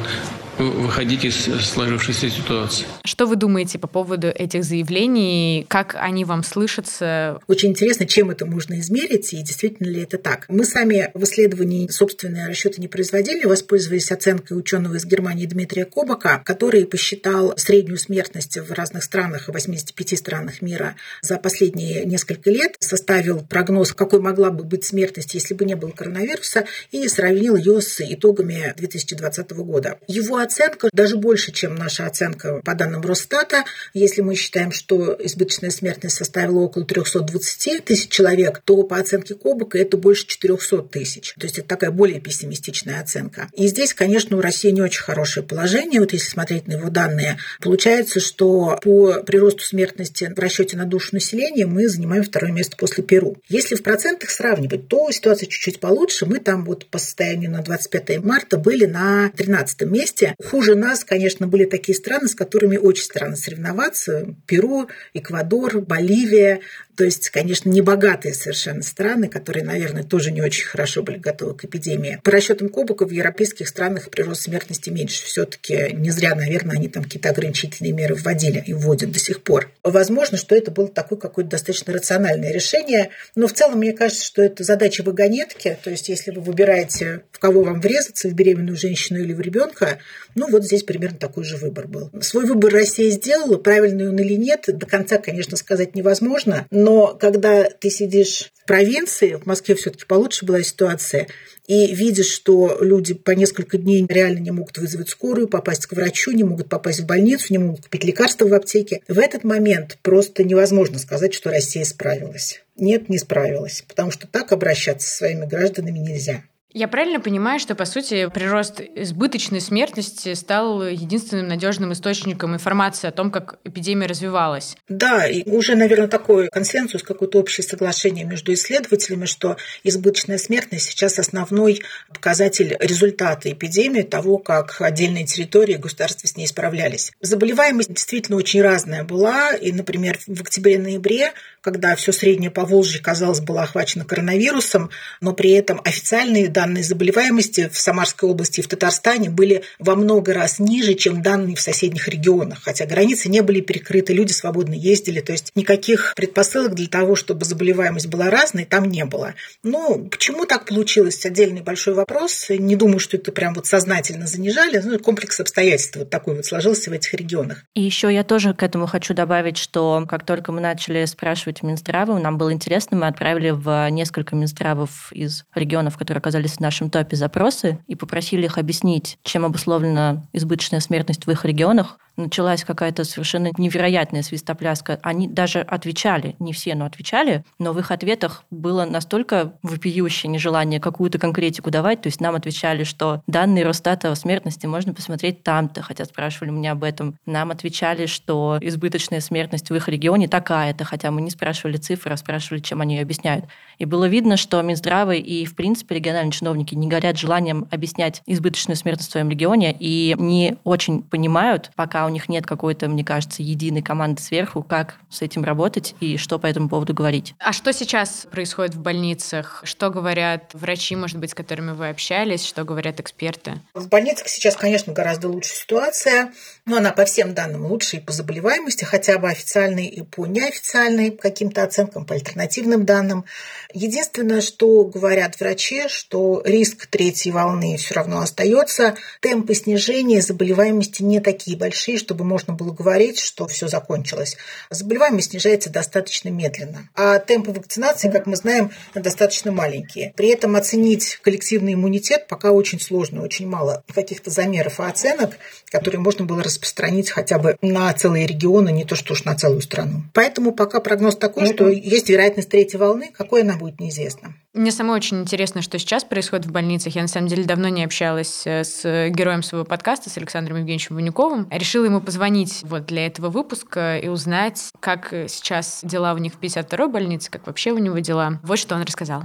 выходить 0.57 1.25
из 1.25 1.35
сложившейся 1.65 2.29
ситуации. 2.29 2.85
Что 3.03 3.25
вы 3.25 3.35
думаете 3.35 3.79
по 3.79 3.87
поводу 3.87 4.27
этих 4.27 4.63
заявлений? 4.63 5.65
Как 5.67 5.95
они 5.99 6.25
вам 6.25 6.43
слышатся? 6.43 7.39
Очень 7.47 7.69
интересно, 7.69 8.05
чем 8.05 8.29
это 8.29 8.45
можно 8.45 8.79
измерить 8.79 9.33
и 9.33 9.41
действительно 9.41 9.87
ли 9.87 10.01
это 10.01 10.17
так. 10.17 10.45
Мы 10.49 10.65
сами 10.65 11.11
в 11.13 11.23
исследовании 11.23 11.87
собственные 11.87 12.47
расчеты 12.47 12.81
не 12.81 12.87
производили, 12.87 13.45
воспользовались 13.45 14.11
оценкой 14.11 14.57
ученого 14.57 14.95
из 14.95 15.05
Германии 15.05 15.45
Дмитрия 15.45 15.85
Кобака, 15.85 16.41
который 16.45 16.85
посчитал 16.85 17.53
среднюю 17.57 17.97
смертность 17.97 18.57
в 18.57 18.71
разных 18.71 19.03
странах, 19.03 19.47
в 19.47 19.53
85 19.53 20.17
странах 20.17 20.61
мира 20.61 20.95
за 21.21 21.37
последние 21.37 22.05
несколько 22.05 22.49
лет, 22.49 22.75
составил 22.79 23.41
прогноз, 23.41 23.93
какой 23.93 24.19
могла 24.19 24.51
бы 24.51 24.63
быть 24.63 24.83
смертность, 24.83 25.33
если 25.33 25.53
бы 25.53 25.65
не 25.65 25.75
было 25.75 25.91
коронавируса, 25.91 26.65
и 26.91 27.07
сравнил 27.07 27.55
ее 27.55 27.81
с 27.81 28.01
итогами 28.01 28.73
2020 28.77 29.51
года. 29.51 29.97
Его 30.07 30.40
оценка 30.43 30.89
даже 30.93 31.17
больше, 31.17 31.51
чем 31.51 31.75
наша 31.75 32.05
оценка 32.05 32.61
по 32.63 32.75
данным 32.75 33.01
Росстата. 33.01 33.63
Если 33.93 34.21
мы 34.21 34.35
считаем, 34.35 34.71
что 34.71 35.15
избыточная 35.19 35.69
смертность 35.69 36.15
составила 36.15 36.59
около 36.59 36.85
320 36.85 37.85
тысяч 37.85 38.09
человек, 38.09 38.61
то 38.63 38.83
по 38.83 38.97
оценке 38.97 39.35
Кобака 39.35 39.77
это 39.77 39.97
больше 39.97 40.27
400 40.27 40.83
тысяч. 40.83 41.33
То 41.39 41.45
есть 41.45 41.59
это 41.59 41.67
такая 41.67 41.91
более 41.91 42.19
пессимистичная 42.19 43.01
оценка. 43.01 43.49
И 43.53 43.67
здесь, 43.67 43.93
конечно, 43.93 44.37
у 44.37 44.41
России 44.41 44.69
не 44.69 44.81
очень 44.81 45.01
хорошее 45.01 45.45
положение. 45.45 45.99
Вот 45.99 46.13
если 46.13 46.29
смотреть 46.29 46.67
на 46.67 46.73
его 46.73 46.89
данные, 46.89 47.37
получается, 47.61 48.19
что 48.19 48.79
по 48.81 49.21
приросту 49.23 49.63
смертности 49.63 50.31
в 50.35 50.39
расчете 50.39 50.77
на 50.77 50.85
душу 50.85 51.09
населения 51.13 51.65
мы 51.65 51.87
занимаем 51.87 52.23
второе 52.23 52.51
место 52.51 52.77
после 52.77 53.03
Перу. 53.03 53.37
Если 53.49 53.75
в 53.75 53.83
процентах 53.83 54.29
сравнивать, 54.29 54.87
то 54.87 55.09
ситуация 55.11 55.47
чуть-чуть 55.47 55.79
получше. 55.79 56.25
Мы 56.25 56.39
там 56.39 56.65
вот 56.65 56.85
по 56.87 56.97
состоянию 56.97 57.51
на 57.51 57.61
25 57.61 58.23
марта 58.23 58.57
были 58.57 58.85
на 58.85 59.29
13 59.35 59.81
месте. 59.81 60.30
Хуже 60.43 60.75
нас, 60.75 61.03
конечно, 61.03 61.47
были 61.47 61.65
такие 61.65 61.95
страны, 61.95 62.27
с 62.27 62.35
которыми 62.35 62.77
очень 62.77 63.03
странно 63.03 63.35
соревноваться. 63.35 64.35
Перу, 64.45 64.87
Эквадор, 65.13 65.81
Боливия. 65.81 66.61
То 66.95 67.03
есть, 67.03 67.29
конечно, 67.29 67.69
небогатые 67.69 68.33
совершенно 68.33 68.81
страны, 68.81 69.27
которые, 69.27 69.63
наверное, 69.63 70.03
тоже 70.03 70.31
не 70.31 70.41
очень 70.41 70.65
хорошо 70.65 71.03
были 71.03 71.17
готовы 71.17 71.55
к 71.55 71.65
эпидемии. 71.65 72.19
По 72.23 72.31
расчетам 72.31 72.69
Кобука 72.69 73.05
в 73.05 73.11
европейских 73.11 73.67
странах 73.67 74.09
прирост 74.09 74.43
смертности 74.43 74.89
меньше. 74.89 75.25
Все-таки 75.25 75.89
не 75.93 76.11
зря, 76.11 76.35
наверное, 76.35 76.77
они 76.77 76.87
там 76.87 77.03
какие-то 77.03 77.29
ограничительные 77.29 77.93
меры 77.93 78.15
вводили 78.15 78.63
и 78.65 78.73
вводят 78.73 79.11
до 79.11 79.19
сих 79.19 79.41
пор. 79.41 79.71
Возможно, 79.83 80.37
что 80.37 80.55
это 80.55 80.71
было 80.71 80.87
такое 80.87 81.17
какое-то 81.17 81.51
достаточно 81.51 81.93
рациональное 81.93 82.51
решение. 82.51 83.09
Но 83.35 83.47
в 83.47 83.53
целом, 83.53 83.79
мне 83.79 83.93
кажется, 83.93 84.25
что 84.25 84.41
это 84.41 84.63
задача 84.63 85.03
вагонетки. 85.03 85.77
То 85.83 85.89
есть, 85.89 86.09
если 86.09 86.31
вы 86.31 86.41
выбираете, 86.41 87.23
в 87.31 87.39
кого 87.39 87.63
вам 87.63 87.81
врезаться, 87.81 88.29
в 88.29 88.33
беременную 88.33 88.77
женщину 88.77 89.19
или 89.19 89.33
в 89.33 89.41
ребенка, 89.41 89.99
ну 90.35 90.47
вот 90.49 90.63
здесь 90.63 90.83
примерно 90.83 91.17
такой 91.17 91.43
же 91.43 91.57
выбор 91.57 91.87
был. 91.87 92.09
Свой 92.21 92.45
выбор 92.45 92.71
Россия 92.73 93.09
сделала, 93.09 93.57
правильный 93.57 94.09
он 94.09 94.17
или 94.17 94.33
нет, 94.33 94.65
до 94.67 94.85
конца, 94.85 95.17
конечно, 95.17 95.57
сказать 95.57 95.95
невозможно. 95.95 96.67
Но 96.81 97.15
когда 97.19 97.65
ты 97.65 97.91
сидишь 97.91 98.51
в 98.55 98.65
провинции, 98.65 99.35
в 99.35 99.45
Москве 99.45 99.75
все-таки 99.75 100.05
получше 100.05 100.45
была 100.45 100.63
ситуация, 100.63 101.27
и 101.67 101.93
видишь, 101.93 102.31
что 102.31 102.79
люди 102.81 103.13
по 103.13 103.31
несколько 103.31 103.77
дней 103.77 104.03
реально 104.09 104.39
не 104.39 104.49
могут 104.49 104.79
вызвать 104.79 105.09
скорую, 105.09 105.47
попасть 105.47 105.85
к 105.85 105.93
врачу, 105.93 106.31
не 106.31 106.43
могут 106.43 106.69
попасть 106.69 107.01
в 107.01 107.05
больницу, 107.05 107.45
не 107.49 107.59
могут 107.59 107.83
купить 107.83 108.03
лекарства 108.03 108.47
в 108.47 108.53
аптеке. 108.53 109.01
В 109.07 109.19
этот 109.19 109.43
момент 109.43 109.99
просто 110.01 110.43
невозможно 110.43 110.97
сказать, 110.97 111.35
что 111.35 111.51
Россия 111.51 111.85
справилась. 111.85 112.63
Нет, 112.75 113.09
не 113.09 113.19
справилась, 113.19 113.83
потому 113.87 114.09
что 114.09 114.25
так 114.25 114.51
обращаться 114.51 115.07
со 115.07 115.17
своими 115.17 115.45
гражданами 115.45 115.99
нельзя. 115.99 116.43
Я 116.73 116.87
правильно 116.87 117.19
понимаю, 117.19 117.59
что, 117.59 117.75
по 117.75 117.83
сути, 117.83 118.29
прирост 118.29 118.79
избыточной 118.79 119.59
смертности 119.59 120.33
стал 120.35 120.87
единственным 120.87 121.47
надежным 121.49 121.91
источником 121.91 122.53
информации 122.53 123.09
о 123.09 123.11
том, 123.11 123.29
как 123.29 123.59
эпидемия 123.65 124.05
развивалась? 124.05 124.77
Да, 124.87 125.27
и 125.27 125.43
уже, 125.49 125.75
наверное, 125.75 126.07
такой 126.07 126.47
консенсус, 126.47 127.03
какое-то 127.03 127.39
общее 127.39 127.65
соглашение 127.65 128.23
между 128.23 128.53
исследователями, 128.53 129.25
что 129.25 129.57
избыточная 129.83 130.37
смертность 130.37 130.89
сейчас 130.89 131.19
основной 131.19 131.81
показатель 132.07 132.77
результата 132.79 133.51
эпидемии, 133.51 134.03
того, 134.03 134.37
как 134.37 134.79
отдельные 134.79 135.25
территории 135.25 135.73
и 135.73 135.77
государства 135.77 136.27
с 136.27 136.37
ней 136.37 136.47
справлялись. 136.47 137.11
Заболеваемость 137.19 137.93
действительно 137.93 138.37
очень 138.37 138.61
разная 138.61 139.03
была, 139.03 139.53
и, 139.53 139.73
например, 139.73 140.19
в 140.25 140.41
октябре-ноябре, 140.41 141.33
когда 141.59 141.95
все 141.95 142.13
среднее 142.13 142.49
Поволжье, 142.49 143.01
казалось, 143.01 143.41
было 143.41 143.63
охвачено 143.63 144.05
коронавирусом, 144.05 144.89
но 145.19 145.33
при 145.33 145.51
этом 145.51 145.81
официальные 145.83 146.47
данные 146.47 146.60
данные 146.61 146.83
заболеваемости 146.83 147.69
в 147.69 147.77
Самарской 147.77 148.29
области 148.29 148.59
и 148.59 148.63
в 148.63 148.67
Татарстане 148.67 149.31
были 149.31 149.63
во 149.79 149.95
много 149.95 150.31
раз 150.31 150.59
ниже, 150.59 150.93
чем 150.93 151.23
данные 151.23 151.55
в 151.55 151.59
соседних 151.59 152.07
регионах. 152.07 152.59
Хотя 152.61 152.85
границы 152.85 153.29
не 153.29 153.41
были 153.41 153.61
перекрыты, 153.61 154.13
люди 154.13 154.31
свободно 154.31 154.75
ездили. 154.75 155.21
То 155.21 155.31
есть 155.31 155.51
никаких 155.55 156.13
предпосылок 156.15 156.75
для 156.75 156.87
того, 156.87 157.15
чтобы 157.15 157.45
заболеваемость 157.45 158.07
была 158.07 158.29
разной, 158.29 158.65
там 158.65 158.85
не 158.85 159.05
было. 159.05 159.33
Ну, 159.63 160.07
почему 160.11 160.45
так 160.45 160.65
получилось? 160.65 161.25
Отдельный 161.25 161.61
большой 161.61 161.95
вопрос. 161.95 162.47
Не 162.49 162.75
думаю, 162.75 162.99
что 162.99 163.17
это 163.17 163.31
прям 163.31 163.55
вот 163.55 163.65
сознательно 163.65 164.27
занижали. 164.27 164.79
Ну, 164.83 164.99
комплекс 164.99 165.39
обстоятельств 165.39 165.95
вот 165.95 166.11
такой 166.11 166.35
вот 166.35 166.45
сложился 166.45 166.91
в 166.91 166.93
этих 166.93 167.15
регионах. 167.15 167.63
И 167.73 167.81
еще 167.81 168.13
я 168.13 168.23
тоже 168.23 168.53
к 168.53 168.61
этому 168.61 168.85
хочу 168.85 169.15
добавить, 169.15 169.57
что 169.57 170.05
как 170.07 170.27
только 170.27 170.51
мы 170.51 170.61
начали 170.61 171.05
спрашивать 171.05 171.63
Минздравы, 171.63 172.19
нам 172.19 172.37
было 172.37 172.53
интересно, 172.53 172.97
мы 172.97 173.07
отправили 173.07 173.49
в 173.49 173.89
несколько 173.89 174.35
Минздравов 174.35 175.11
из 175.11 175.43
регионов, 175.55 175.97
которые 175.97 176.19
оказались 176.19 176.50
в 176.57 176.59
нашем 176.59 176.89
топе 176.89 177.15
запросы 177.15 177.79
и 177.87 177.95
попросили 177.95 178.45
их 178.45 178.57
объяснить, 178.57 179.17
чем 179.23 179.45
обусловлена 179.45 180.23
избыточная 180.33 180.79
смертность 180.79 181.25
в 181.25 181.31
их 181.31 181.45
регионах 181.45 181.97
началась 182.17 182.63
какая-то 182.63 183.03
совершенно 183.03 183.51
невероятная 183.57 184.21
свистопляска. 184.21 184.99
Они 185.01 185.27
даже 185.27 185.61
отвечали, 185.61 186.35
не 186.39 186.53
все, 186.53 186.75
но 186.75 186.85
отвечали, 186.85 187.43
но 187.59 187.73
в 187.73 187.79
их 187.79 187.91
ответах 187.91 188.43
было 188.51 188.85
настолько 188.85 189.53
вопиющее 189.63 190.31
нежелание 190.31 190.79
какую-то 190.79 191.19
конкретику 191.19 191.71
давать. 191.71 192.01
То 192.01 192.07
есть 192.07 192.21
нам 192.21 192.35
отвечали, 192.35 192.83
что 192.83 193.21
данные 193.27 193.65
Росстата 193.65 194.11
о 194.11 194.15
смертности 194.15 194.65
можно 194.65 194.93
посмотреть 194.93 195.43
там-то, 195.43 195.81
хотя 195.81 196.05
спрашивали 196.05 196.51
меня 196.51 196.73
об 196.73 196.83
этом. 196.83 197.15
Нам 197.25 197.51
отвечали, 197.51 198.05
что 198.05 198.57
избыточная 198.61 199.21
смертность 199.21 199.69
в 199.69 199.75
их 199.75 199.87
регионе 199.87 200.27
такая-то, 200.27 200.83
хотя 200.83 201.11
мы 201.11 201.21
не 201.21 201.29
спрашивали 201.29 201.77
цифры, 201.77 202.13
а 202.13 202.17
спрашивали, 202.17 202.61
чем 202.61 202.81
они 202.81 202.95
ее 202.95 203.03
объясняют. 203.03 203.45
И 203.77 203.85
было 203.85 204.07
видно, 204.07 204.37
что 204.37 204.61
Минздравы 204.61 205.17
и, 205.17 205.45
в 205.45 205.55
принципе, 205.55 205.95
региональные 205.95 206.33
чиновники 206.41 206.73
не 206.73 206.87
горят 206.87 207.17
желанием 207.17 207.67
объяснять 207.69 208.23
избыточную 208.25 208.75
смертность 208.75 209.09
в 209.09 209.11
своем 209.11 209.29
регионе 209.29 209.75
и 209.79 210.15
не 210.17 210.57
очень 210.63 211.03
понимают, 211.03 211.69
пока 211.75 212.05
у 212.07 212.09
них 212.09 212.29
нет 212.29 212.47
какой-то, 212.47 212.89
мне 212.89 213.03
кажется, 213.03 213.43
единой 213.43 213.83
команды 213.83 214.21
сверху, 214.21 214.63
как 214.63 214.95
с 215.09 215.21
этим 215.21 215.43
работать 215.43 215.93
и 215.99 216.17
что 216.17 216.39
по 216.39 216.47
этому 216.47 216.67
поводу 216.67 216.95
говорить. 216.95 217.35
А 217.39 217.53
что 217.53 217.71
сейчас 217.71 218.27
происходит 218.31 218.73
в 218.73 218.81
больницах? 218.81 219.61
Что 219.63 219.91
говорят 219.91 220.49
врачи, 220.53 220.95
может 220.95 221.19
быть, 221.19 221.31
с 221.31 221.33
которыми 221.35 221.71
вы 221.71 221.89
общались? 221.89 222.43
Что 222.43 222.63
говорят 222.63 222.99
эксперты? 222.99 223.61
В 223.75 223.87
больницах 223.87 224.27
сейчас, 224.27 224.55
конечно, 224.55 224.93
гораздо 224.93 225.29
лучше 225.29 225.53
ситуация. 225.53 226.31
Но 226.65 226.77
она 226.77 226.91
по 226.91 227.05
всем 227.05 227.33
данным 227.33 227.65
лучше 227.65 227.97
и 227.97 227.99
по 227.99 228.11
заболеваемости, 228.11 228.83
хотя 228.83 229.17
бы 229.17 229.29
официальной, 229.29 229.85
и 229.85 230.01
по 230.01 230.25
неофициальной 230.25 231.11
каким-то 231.11 231.63
оценкам, 231.63 232.05
по 232.05 232.13
альтернативным 232.13 232.85
данным. 232.85 233.25
Единственное, 233.73 234.41
что 234.41 234.85
говорят 234.85 235.39
врачи, 235.39 235.87
что 235.87 236.30
риск 236.45 236.85
третьей 236.87 237.31
волны 237.31 237.75
все 237.77 237.95
равно 237.95 238.19
остается. 238.19 238.95
Темпы 239.19 239.55
снижения 239.55 240.21
заболеваемости 240.21 241.01
не 241.01 241.19
такие 241.19 241.57
большие, 241.57 241.71
большие, 241.71 241.97
чтобы 241.97 242.25
можно 242.25 242.53
было 242.53 242.71
говорить, 242.71 243.17
что 243.17 243.47
все 243.47 243.67
закончилось. 243.67 244.37
Заболеваемость 244.69 245.31
снижается 245.31 245.69
достаточно 245.69 246.29
медленно. 246.29 246.89
А 246.95 247.17
темпы 247.19 247.51
вакцинации, 247.51 248.11
как 248.11 248.27
мы 248.27 248.35
знаем, 248.35 248.71
достаточно 248.93 249.51
маленькие. 249.51 250.13
При 250.15 250.29
этом 250.29 250.55
оценить 250.55 251.17
коллективный 251.21 251.73
иммунитет 251.73 252.27
пока 252.27 252.51
очень 252.51 252.79
сложно, 252.79 253.23
очень 253.23 253.47
мало 253.47 253.83
каких-то 253.93 254.29
замеров 254.29 254.79
и 254.79 254.83
оценок, 254.83 255.37
которые 255.71 256.01
можно 256.01 256.25
было 256.25 256.43
распространить 256.43 257.09
хотя 257.09 257.39
бы 257.39 257.57
на 257.61 257.91
целые 257.93 258.27
регионы, 258.27 258.69
не 258.71 258.83
то 258.83 258.95
что 258.95 259.13
уж 259.13 259.23
на 259.23 259.35
целую 259.35 259.61
страну. 259.61 260.03
Поэтому 260.13 260.51
пока 260.51 260.79
прогноз 260.81 261.15
такой, 261.15 261.47
что 261.47 261.69
есть 261.69 262.09
вероятность 262.09 262.49
третьей 262.49 262.79
волны, 262.79 263.11
какой 263.13 263.41
она 263.41 263.55
будет, 263.55 263.79
неизвестно. 263.79 264.35
Мне 264.53 264.71
самой 264.71 264.97
очень 264.97 265.21
интересно, 265.21 265.61
что 265.61 265.79
сейчас 265.79 266.03
происходит 266.03 266.45
в 266.45 266.51
больницах. 266.51 266.93
Я, 266.93 267.03
на 267.03 267.07
самом 267.07 267.27
деле, 267.27 267.45
давно 267.45 267.69
не 267.69 267.85
общалась 267.85 268.45
э, 268.45 268.65
с 268.65 268.83
героем 269.09 269.43
своего 269.43 269.65
подкаста, 269.65 270.09
с 270.09 270.17
Александром 270.17 270.57
Евгеньевичем 270.57 270.97
Ванюковым. 270.97 271.47
Решила 271.49 271.85
ему 271.85 272.01
позвонить 272.01 272.61
вот 272.65 272.85
для 272.85 273.05
этого 273.07 273.29
выпуска 273.29 273.97
и 273.97 274.09
узнать, 274.09 274.73
как 274.81 275.07
сейчас 275.29 275.85
дела 275.85 276.13
у 276.13 276.17
них 276.17 276.33
в 276.33 276.39
52-й 276.41 276.91
больнице, 276.91 277.31
как 277.31 277.47
вообще 277.47 277.71
у 277.71 277.77
него 277.77 277.99
дела. 277.99 278.41
Вот 278.43 278.59
что 278.59 278.75
он 278.75 278.81
рассказал. 278.81 279.23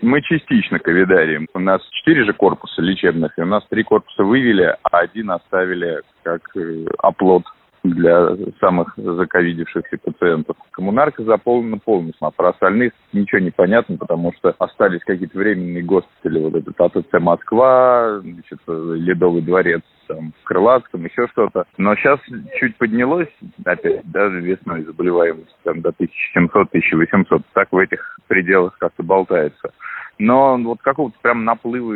Мы 0.00 0.22
частично 0.22 0.78
ковидарием. 0.78 1.46
У 1.52 1.58
нас 1.58 1.82
четыре 1.90 2.24
же 2.24 2.32
корпуса 2.32 2.80
лечебных, 2.80 3.38
и 3.38 3.42
у 3.42 3.46
нас 3.46 3.62
три 3.68 3.82
корпуса 3.82 4.24
вывели, 4.24 4.74
а 4.84 5.00
один 5.00 5.32
оставили 5.32 6.00
как 6.22 6.40
э, 6.56 6.86
оплот 6.96 7.42
для 7.82 8.36
самых 8.60 8.94
заковидившихся 8.96 9.98
пациентов. 9.98 10.56
Коммунарка 10.70 11.22
заполнена 11.24 11.78
полностью, 11.78 12.26
а 12.26 12.30
про 12.30 12.50
остальных 12.50 12.92
ничего 13.12 13.40
не 13.40 13.50
понятно, 13.50 13.96
потому 13.96 14.32
что 14.36 14.54
остались 14.58 15.02
какие-то 15.04 15.38
временные 15.38 15.82
госпитали, 15.82 16.40
вот 16.40 16.54
этот 16.54 16.80
АТЦ 16.80 17.12
Москва, 17.20 18.20
значит, 18.20 18.58
Ледовый 18.66 19.42
дворец 19.42 19.82
там, 20.06 20.32
в 20.40 20.44
Крылатском, 20.44 21.04
еще 21.04 21.26
что-то. 21.28 21.64
Но 21.78 21.94
сейчас 21.96 22.20
чуть 22.58 22.76
поднялось, 22.76 23.28
опять, 23.64 24.02
даже 24.10 24.40
весной 24.40 24.84
заболеваемость 24.84 25.56
там 25.64 25.80
до 25.80 25.90
1700-1800, 25.90 27.42
так 27.52 27.68
в 27.72 27.78
этих 27.78 28.18
пределах 28.26 28.76
как-то 28.78 29.02
болтается. 29.02 29.72
Но 30.18 30.58
вот 30.58 30.80
какого-то 30.82 31.16
прям 31.22 31.44
наплыва 31.44 31.94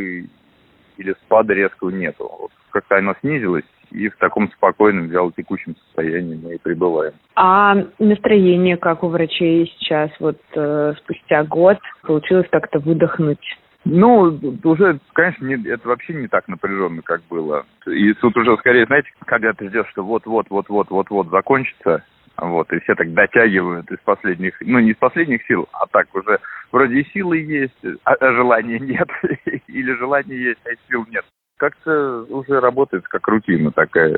или 0.96 1.14
спада 1.24 1.54
резкого 1.54 1.90
нету. 1.90 2.30
Вот 2.38 2.50
как-то 2.70 2.96
оно 2.96 3.14
снизилось, 3.20 3.64
и 3.90 4.09
в 4.09 4.16
таком 4.16 4.50
спокойном, 4.50 5.07
вялотекущем 5.07 5.76
состоянии 5.76 6.40
мы 6.42 6.54
и 6.54 6.59
пребываем. 6.59 7.14
А 7.37 7.76
настроение 7.98 8.76
как 8.76 9.04
у 9.04 9.09
врачей 9.09 9.72
сейчас, 9.78 10.11
вот 10.18 10.38
э, 10.54 10.94
спустя 10.98 11.44
год, 11.44 11.78
получилось 12.02 12.46
как-то 12.50 12.80
выдохнуть? 12.80 13.38
Ну, 13.85 14.40
уже, 14.64 14.98
конечно, 15.12 15.44
не, 15.44 15.68
это 15.68 15.87
вообще 15.87 16.14
не 16.14 16.26
так 16.26 16.48
напряженно, 16.48 17.02
как 17.02 17.20
было. 17.28 17.64
И 17.87 18.14
тут 18.14 18.37
уже 18.37 18.57
скорее, 18.57 18.87
знаете, 18.87 19.11
когда 19.26 19.52
ты 19.52 19.68
ждешь, 19.68 19.88
что 19.90 20.02
вот-вот-вот-вот-вот-вот 20.02 21.28
закончится, 21.28 22.02
вот, 22.36 22.72
и 22.72 22.80
все 22.80 22.94
так 22.94 23.12
дотягивают 23.12 23.90
из 23.90 23.98
последних, 24.04 24.54
ну, 24.60 24.78
не 24.80 24.90
из 24.90 24.96
последних 24.96 25.44
сил, 25.46 25.68
а 25.72 25.86
так 25.86 26.06
уже 26.14 26.38
вроде 26.72 27.00
и 27.00 27.10
силы 27.10 27.38
есть, 27.38 27.84
а, 28.04 28.12
а 28.12 28.32
желания 28.32 28.78
нет, 28.78 29.08
или 29.68 29.92
желания 29.98 30.36
есть, 30.36 30.60
а 30.64 30.70
сил 30.88 31.06
нет 31.10 31.24
как-то 31.56 32.26
уже 32.28 32.60
работает 32.60 33.06
как 33.08 33.26
рутина 33.28 33.70
такая 33.70 34.14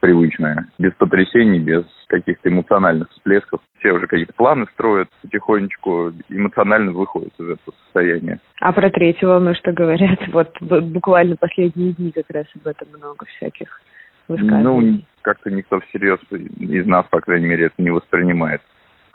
привычная, 0.00 0.68
без 0.78 0.92
потрясений, 0.92 1.58
без 1.58 1.84
каких-то 2.08 2.48
эмоциональных 2.48 3.10
всплесков. 3.10 3.60
Все 3.78 3.92
уже 3.92 4.06
какие-то 4.06 4.32
планы 4.34 4.66
строят 4.74 5.08
потихонечку, 5.22 6.12
эмоционально 6.28 6.92
выходят 6.92 7.32
из 7.38 7.44
этого 7.44 7.74
состояния. 7.84 8.38
А 8.60 8.72
про 8.72 8.90
третью 8.90 9.28
волну 9.28 9.54
что 9.54 9.72
говорят? 9.72 10.18
Вот 10.34 10.52
буквально 10.60 11.36
последние 11.36 11.92
дни 11.92 12.12
как 12.12 12.30
раз 12.30 12.46
об 12.54 12.66
этом 12.66 12.88
много 12.96 13.26
всяких. 13.26 13.80
Ну, 14.28 15.00
как-то 15.22 15.50
никто 15.50 15.80
всерьез 15.80 16.18
из 16.30 16.86
нас, 16.86 17.06
по 17.10 17.20
крайней 17.20 17.46
мере, 17.46 17.66
это 17.66 17.82
не 17.82 17.90
воспринимает. 17.90 18.60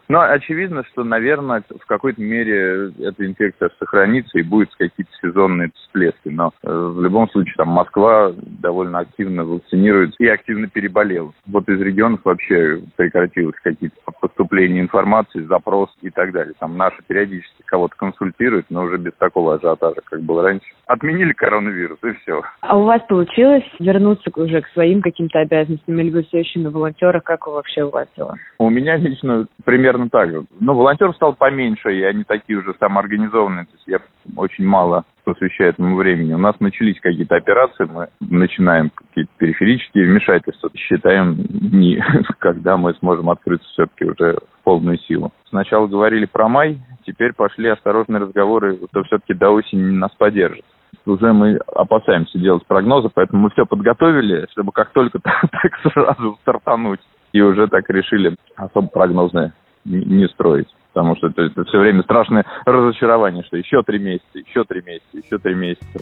Но 0.10 0.22
очевидно, 0.22 0.84
что, 0.92 1.04
наверное, 1.04 1.62
в 1.70 1.86
какой-то 1.86 2.20
мере 2.20 2.92
эта 3.00 3.26
инфекция 3.28 3.70
сохранится 3.78 4.40
и 4.40 4.44
будет 4.44 4.70
какие-то 4.76 5.12
сезонные 5.22 5.70
всплески. 5.76 6.30
Но 6.30 6.52
э, 6.64 6.68
в 6.68 7.00
любом 7.00 7.30
случае 7.30 7.54
там 7.58 7.68
Москва 7.68 8.34
довольно 8.36 9.00
активно 9.00 9.46
вакцинирует 9.46 10.16
и 10.18 10.28
активно 10.28 10.68
переболела. 10.68 11.32
Вот 11.46 11.70
из 11.70 11.80
регионов 11.80 12.22
вообще 12.24 12.82
прекратилось 12.96 13.56
какие-то 13.64 13.96
поступления 14.20 14.82
информации, 14.82 15.44
запрос 15.44 15.90
и 16.02 16.10
так 16.10 16.32
далее. 16.32 16.56
Там 16.60 16.76
наши 16.76 16.98
периодически 17.06 17.62
кого-то 17.66 17.96
консультируют, 17.96 18.66
но 18.72 18.84
уже 18.84 18.98
без 18.98 19.14
такого 19.14 19.56
ажиотажа, 19.56 20.02
как 20.06 20.22
было 20.22 20.42
раньше. 20.42 20.66
Отменили 20.88 21.34
коронавирус 21.34 22.00
и 22.04 22.14
все. 22.14 22.42
А 22.62 22.78
у 22.78 22.86
вас 22.86 23.02
получилось 23.08 23.64
вернуться 23.80 24.32
уже 24.36 24.62
к 24.62 24.68
своим 24.70 25.04
каким-то 25.04 25.40
обязанностям 25.40 26.00
или 26.00 26.10
вы 26.10 26.24
все 26.24 26.40
еще 26.40 26.60
на 26.60 26.72
волонтерах? 26.72 27.24
Как 27.24 27.46
вообще 27.46 27.84
у 27.84 27.92
вас 27.92 28.08
дела? 28.18 28.36
У 28.58 28.72
меня 28.72 28.98
лично 28.98 29.46
примерно 29.66 29.99
примерно 30.00 30.10
так 30.10 30.30
же. 30.32 30.46
Но 30.60 30.74
волонтеров 30.74 31.16
стало 31.16 31.34
поменьше, 31.34 31.94
и 31.94 32.04
они 32.04 32.24
такие 32.24 32.60
уже 32.60 32.74
самоорганизованные. 32.80 33.66
То 33.66 33.72
есть 33.74 33.88
я 33.88 34.00
очень 34.36 34.66
мало 34.66 35.04
посвящаю 35.24 35.72
этому 35.72 35.96
времени. 35.96 36.34
У 36.34 36.38
нас 36.38 36.56
начались 36.60 37.00
какие-то 37.00 37.36
операции, 37.36 37.86
мы 37.92 38.08
начинаем 38.20 38.90
какие-то 38.90 39.32
периферические 39.38 40.06
вмешательства. 40.06 40.70
Считаем 40.76 41.36
дни, 41.36 42.02
когда 42.40 42.78
мы 42.78 42.94
сможем 42.96 43.30
открыться 43.30 43.68
все-таки 43.70 44.06
уже 44.06 44.38
в 44.38 44.64
полную 44.64 44.98
силу. 45.00 45.32
Сначала 45.50 45.88
говорили 45.88 46.26
про 46.26 46.48
май, 46.48 46.80
теперь 47.06 47.34
пошли 47.34 47.70
осторожные 47.70 48.22
разговоры, 48.22 48.80
что 48.92 49.04
все-таки 49.04 49.34
до 49.34 49.50
осени 49.52 49.92
нас 49.92 50.12
поддержит 50.18 50.66
уже 51.06 51.34
мы 51.34 51.58
опасаемся 51.76 52.38
делать 52.38 52.66
прогнозы, 52.68 53.10
поэтому 53.12 53.44
мы 53.44 53.50
все 53.52 53.66
подготовили, 53.66 54.48
чтобы 54.52 54.72
как 54.72 54.92
только 54.92 55.20
так 55.24 55.94
сразу 55.94 56.38
стартануть. 56.42 57.00
И 57.32 57.42
уже 57.42 57.68
так 57.68 57.90
решили 57.90 58.36
особо 58.56 58.88
прогнозные 58.88 59.54
не 59.90 60.28
строить. 60.28 60.68
Потому 60.94 61.16
что 61.16 61.28
это, 61.28 61.44
это 61.44 61.64
все 61.66 61.80
время 61.80 62.04
страшное 62.04 62.46
разочарование, 62.66 63.44
что 63.44 63.58
еще 63.58 63.84
три 63.84 64.00
месяца, 64.00 64.40
еще 64.40 64.64
три 64.64 64.82
месяца, 64.82 65.18
еще 65.18 65.38
три 65.38 65.56
месяца. 65.56 66.00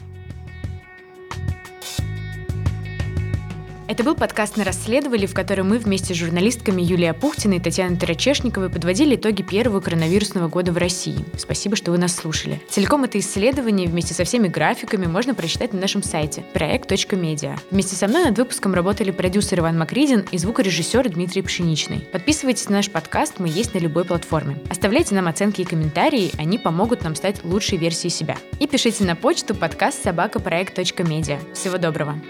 Это 3.88 4.04
был 4.04 4.16
подкаст 4.16 4.58
«На 4.58 4.66
расследовали», 4.66 5.26
в 5.26 5.34
котором 5.34 5.70
мы 5.70 5.78
вместе 5.78 6.14
с 6.14 6.18
журналистками 6.18 6.82
Юлией 6.82 7.12
Апухтиной 7.12 7.58
и 7.58 7.60
Татьяной 7.62 7.98
Тарачешниковой 7.98 8.70
подводили 8.70 9.16
итоги 9.16 9.44
первого 9.44 9.80
коронавирусного 9.80 10.50
года 10.50 10.74
в 10.74 10.78
России. 10.78 11.24
Спасибо, 11.38 11.78
что 11.78 11.92
вы 11.92 11.98
нас 11.98 12.14
слушали. 12.14 12.62
Целиком 12.70 13.06
это 13.06 13.18
исследование 13.18 13.88
вместе 13.88 14.14
со 14.14 14.26
всеми 14.26 14.50
графиками 14.50 15.06
можно 15.06 15.34
прочитать 15.34 15.72
на 15.72 15.80
нашем 15.80 16.04
сайте 16.04 16.44
проект.медиа. 16.54 17.56
Вместе 17.72 17.96
со 17.96 18.10
мной 18.10 18.26
над 18.26 18.38
выпуском 18.38 18.74
работали 18.74 19.12
продюсер 19.12 19.60
Иван 19.60 19.78
Макридин 19.78 20.26
и 20.32 20.38
звукорежиссер 20.38 21.08
Дмитрий 21.08 21.42
Пшеничный. 21.42 22.02
Подписывайтесь 22.12 22.68
на 22.68 22.78
наш 22.78 22.90
подкаст, 22.90 23.36
мы 23.40 23.48
есть 23.48 23.74
на 23.74 23.80
любой 23.80 24.04
платформе. 24.04 24.58
Оставляйте 24.70 25.16
нам 25.16 25.30
оценки 25.30 25.62
и 25.62 25.66
комментарии, 25.66 26.34
они 26.38 26.58
помогут 26.58 27.06
нам 27.06 27.16
стать 27.16 27.46
лучшей 27.46 27.78
версией 27.78 28.12
себя. 28.12 28.36
И 28.60 28.68
пишите 28.68 29.06
на 29.06 29.16
почту 29.16 29.56
подкаст 29.56 30.04
собакапроект.медиа. 30.04 31.40
Всего 31.54 31.78
доброго! 31.78 32.22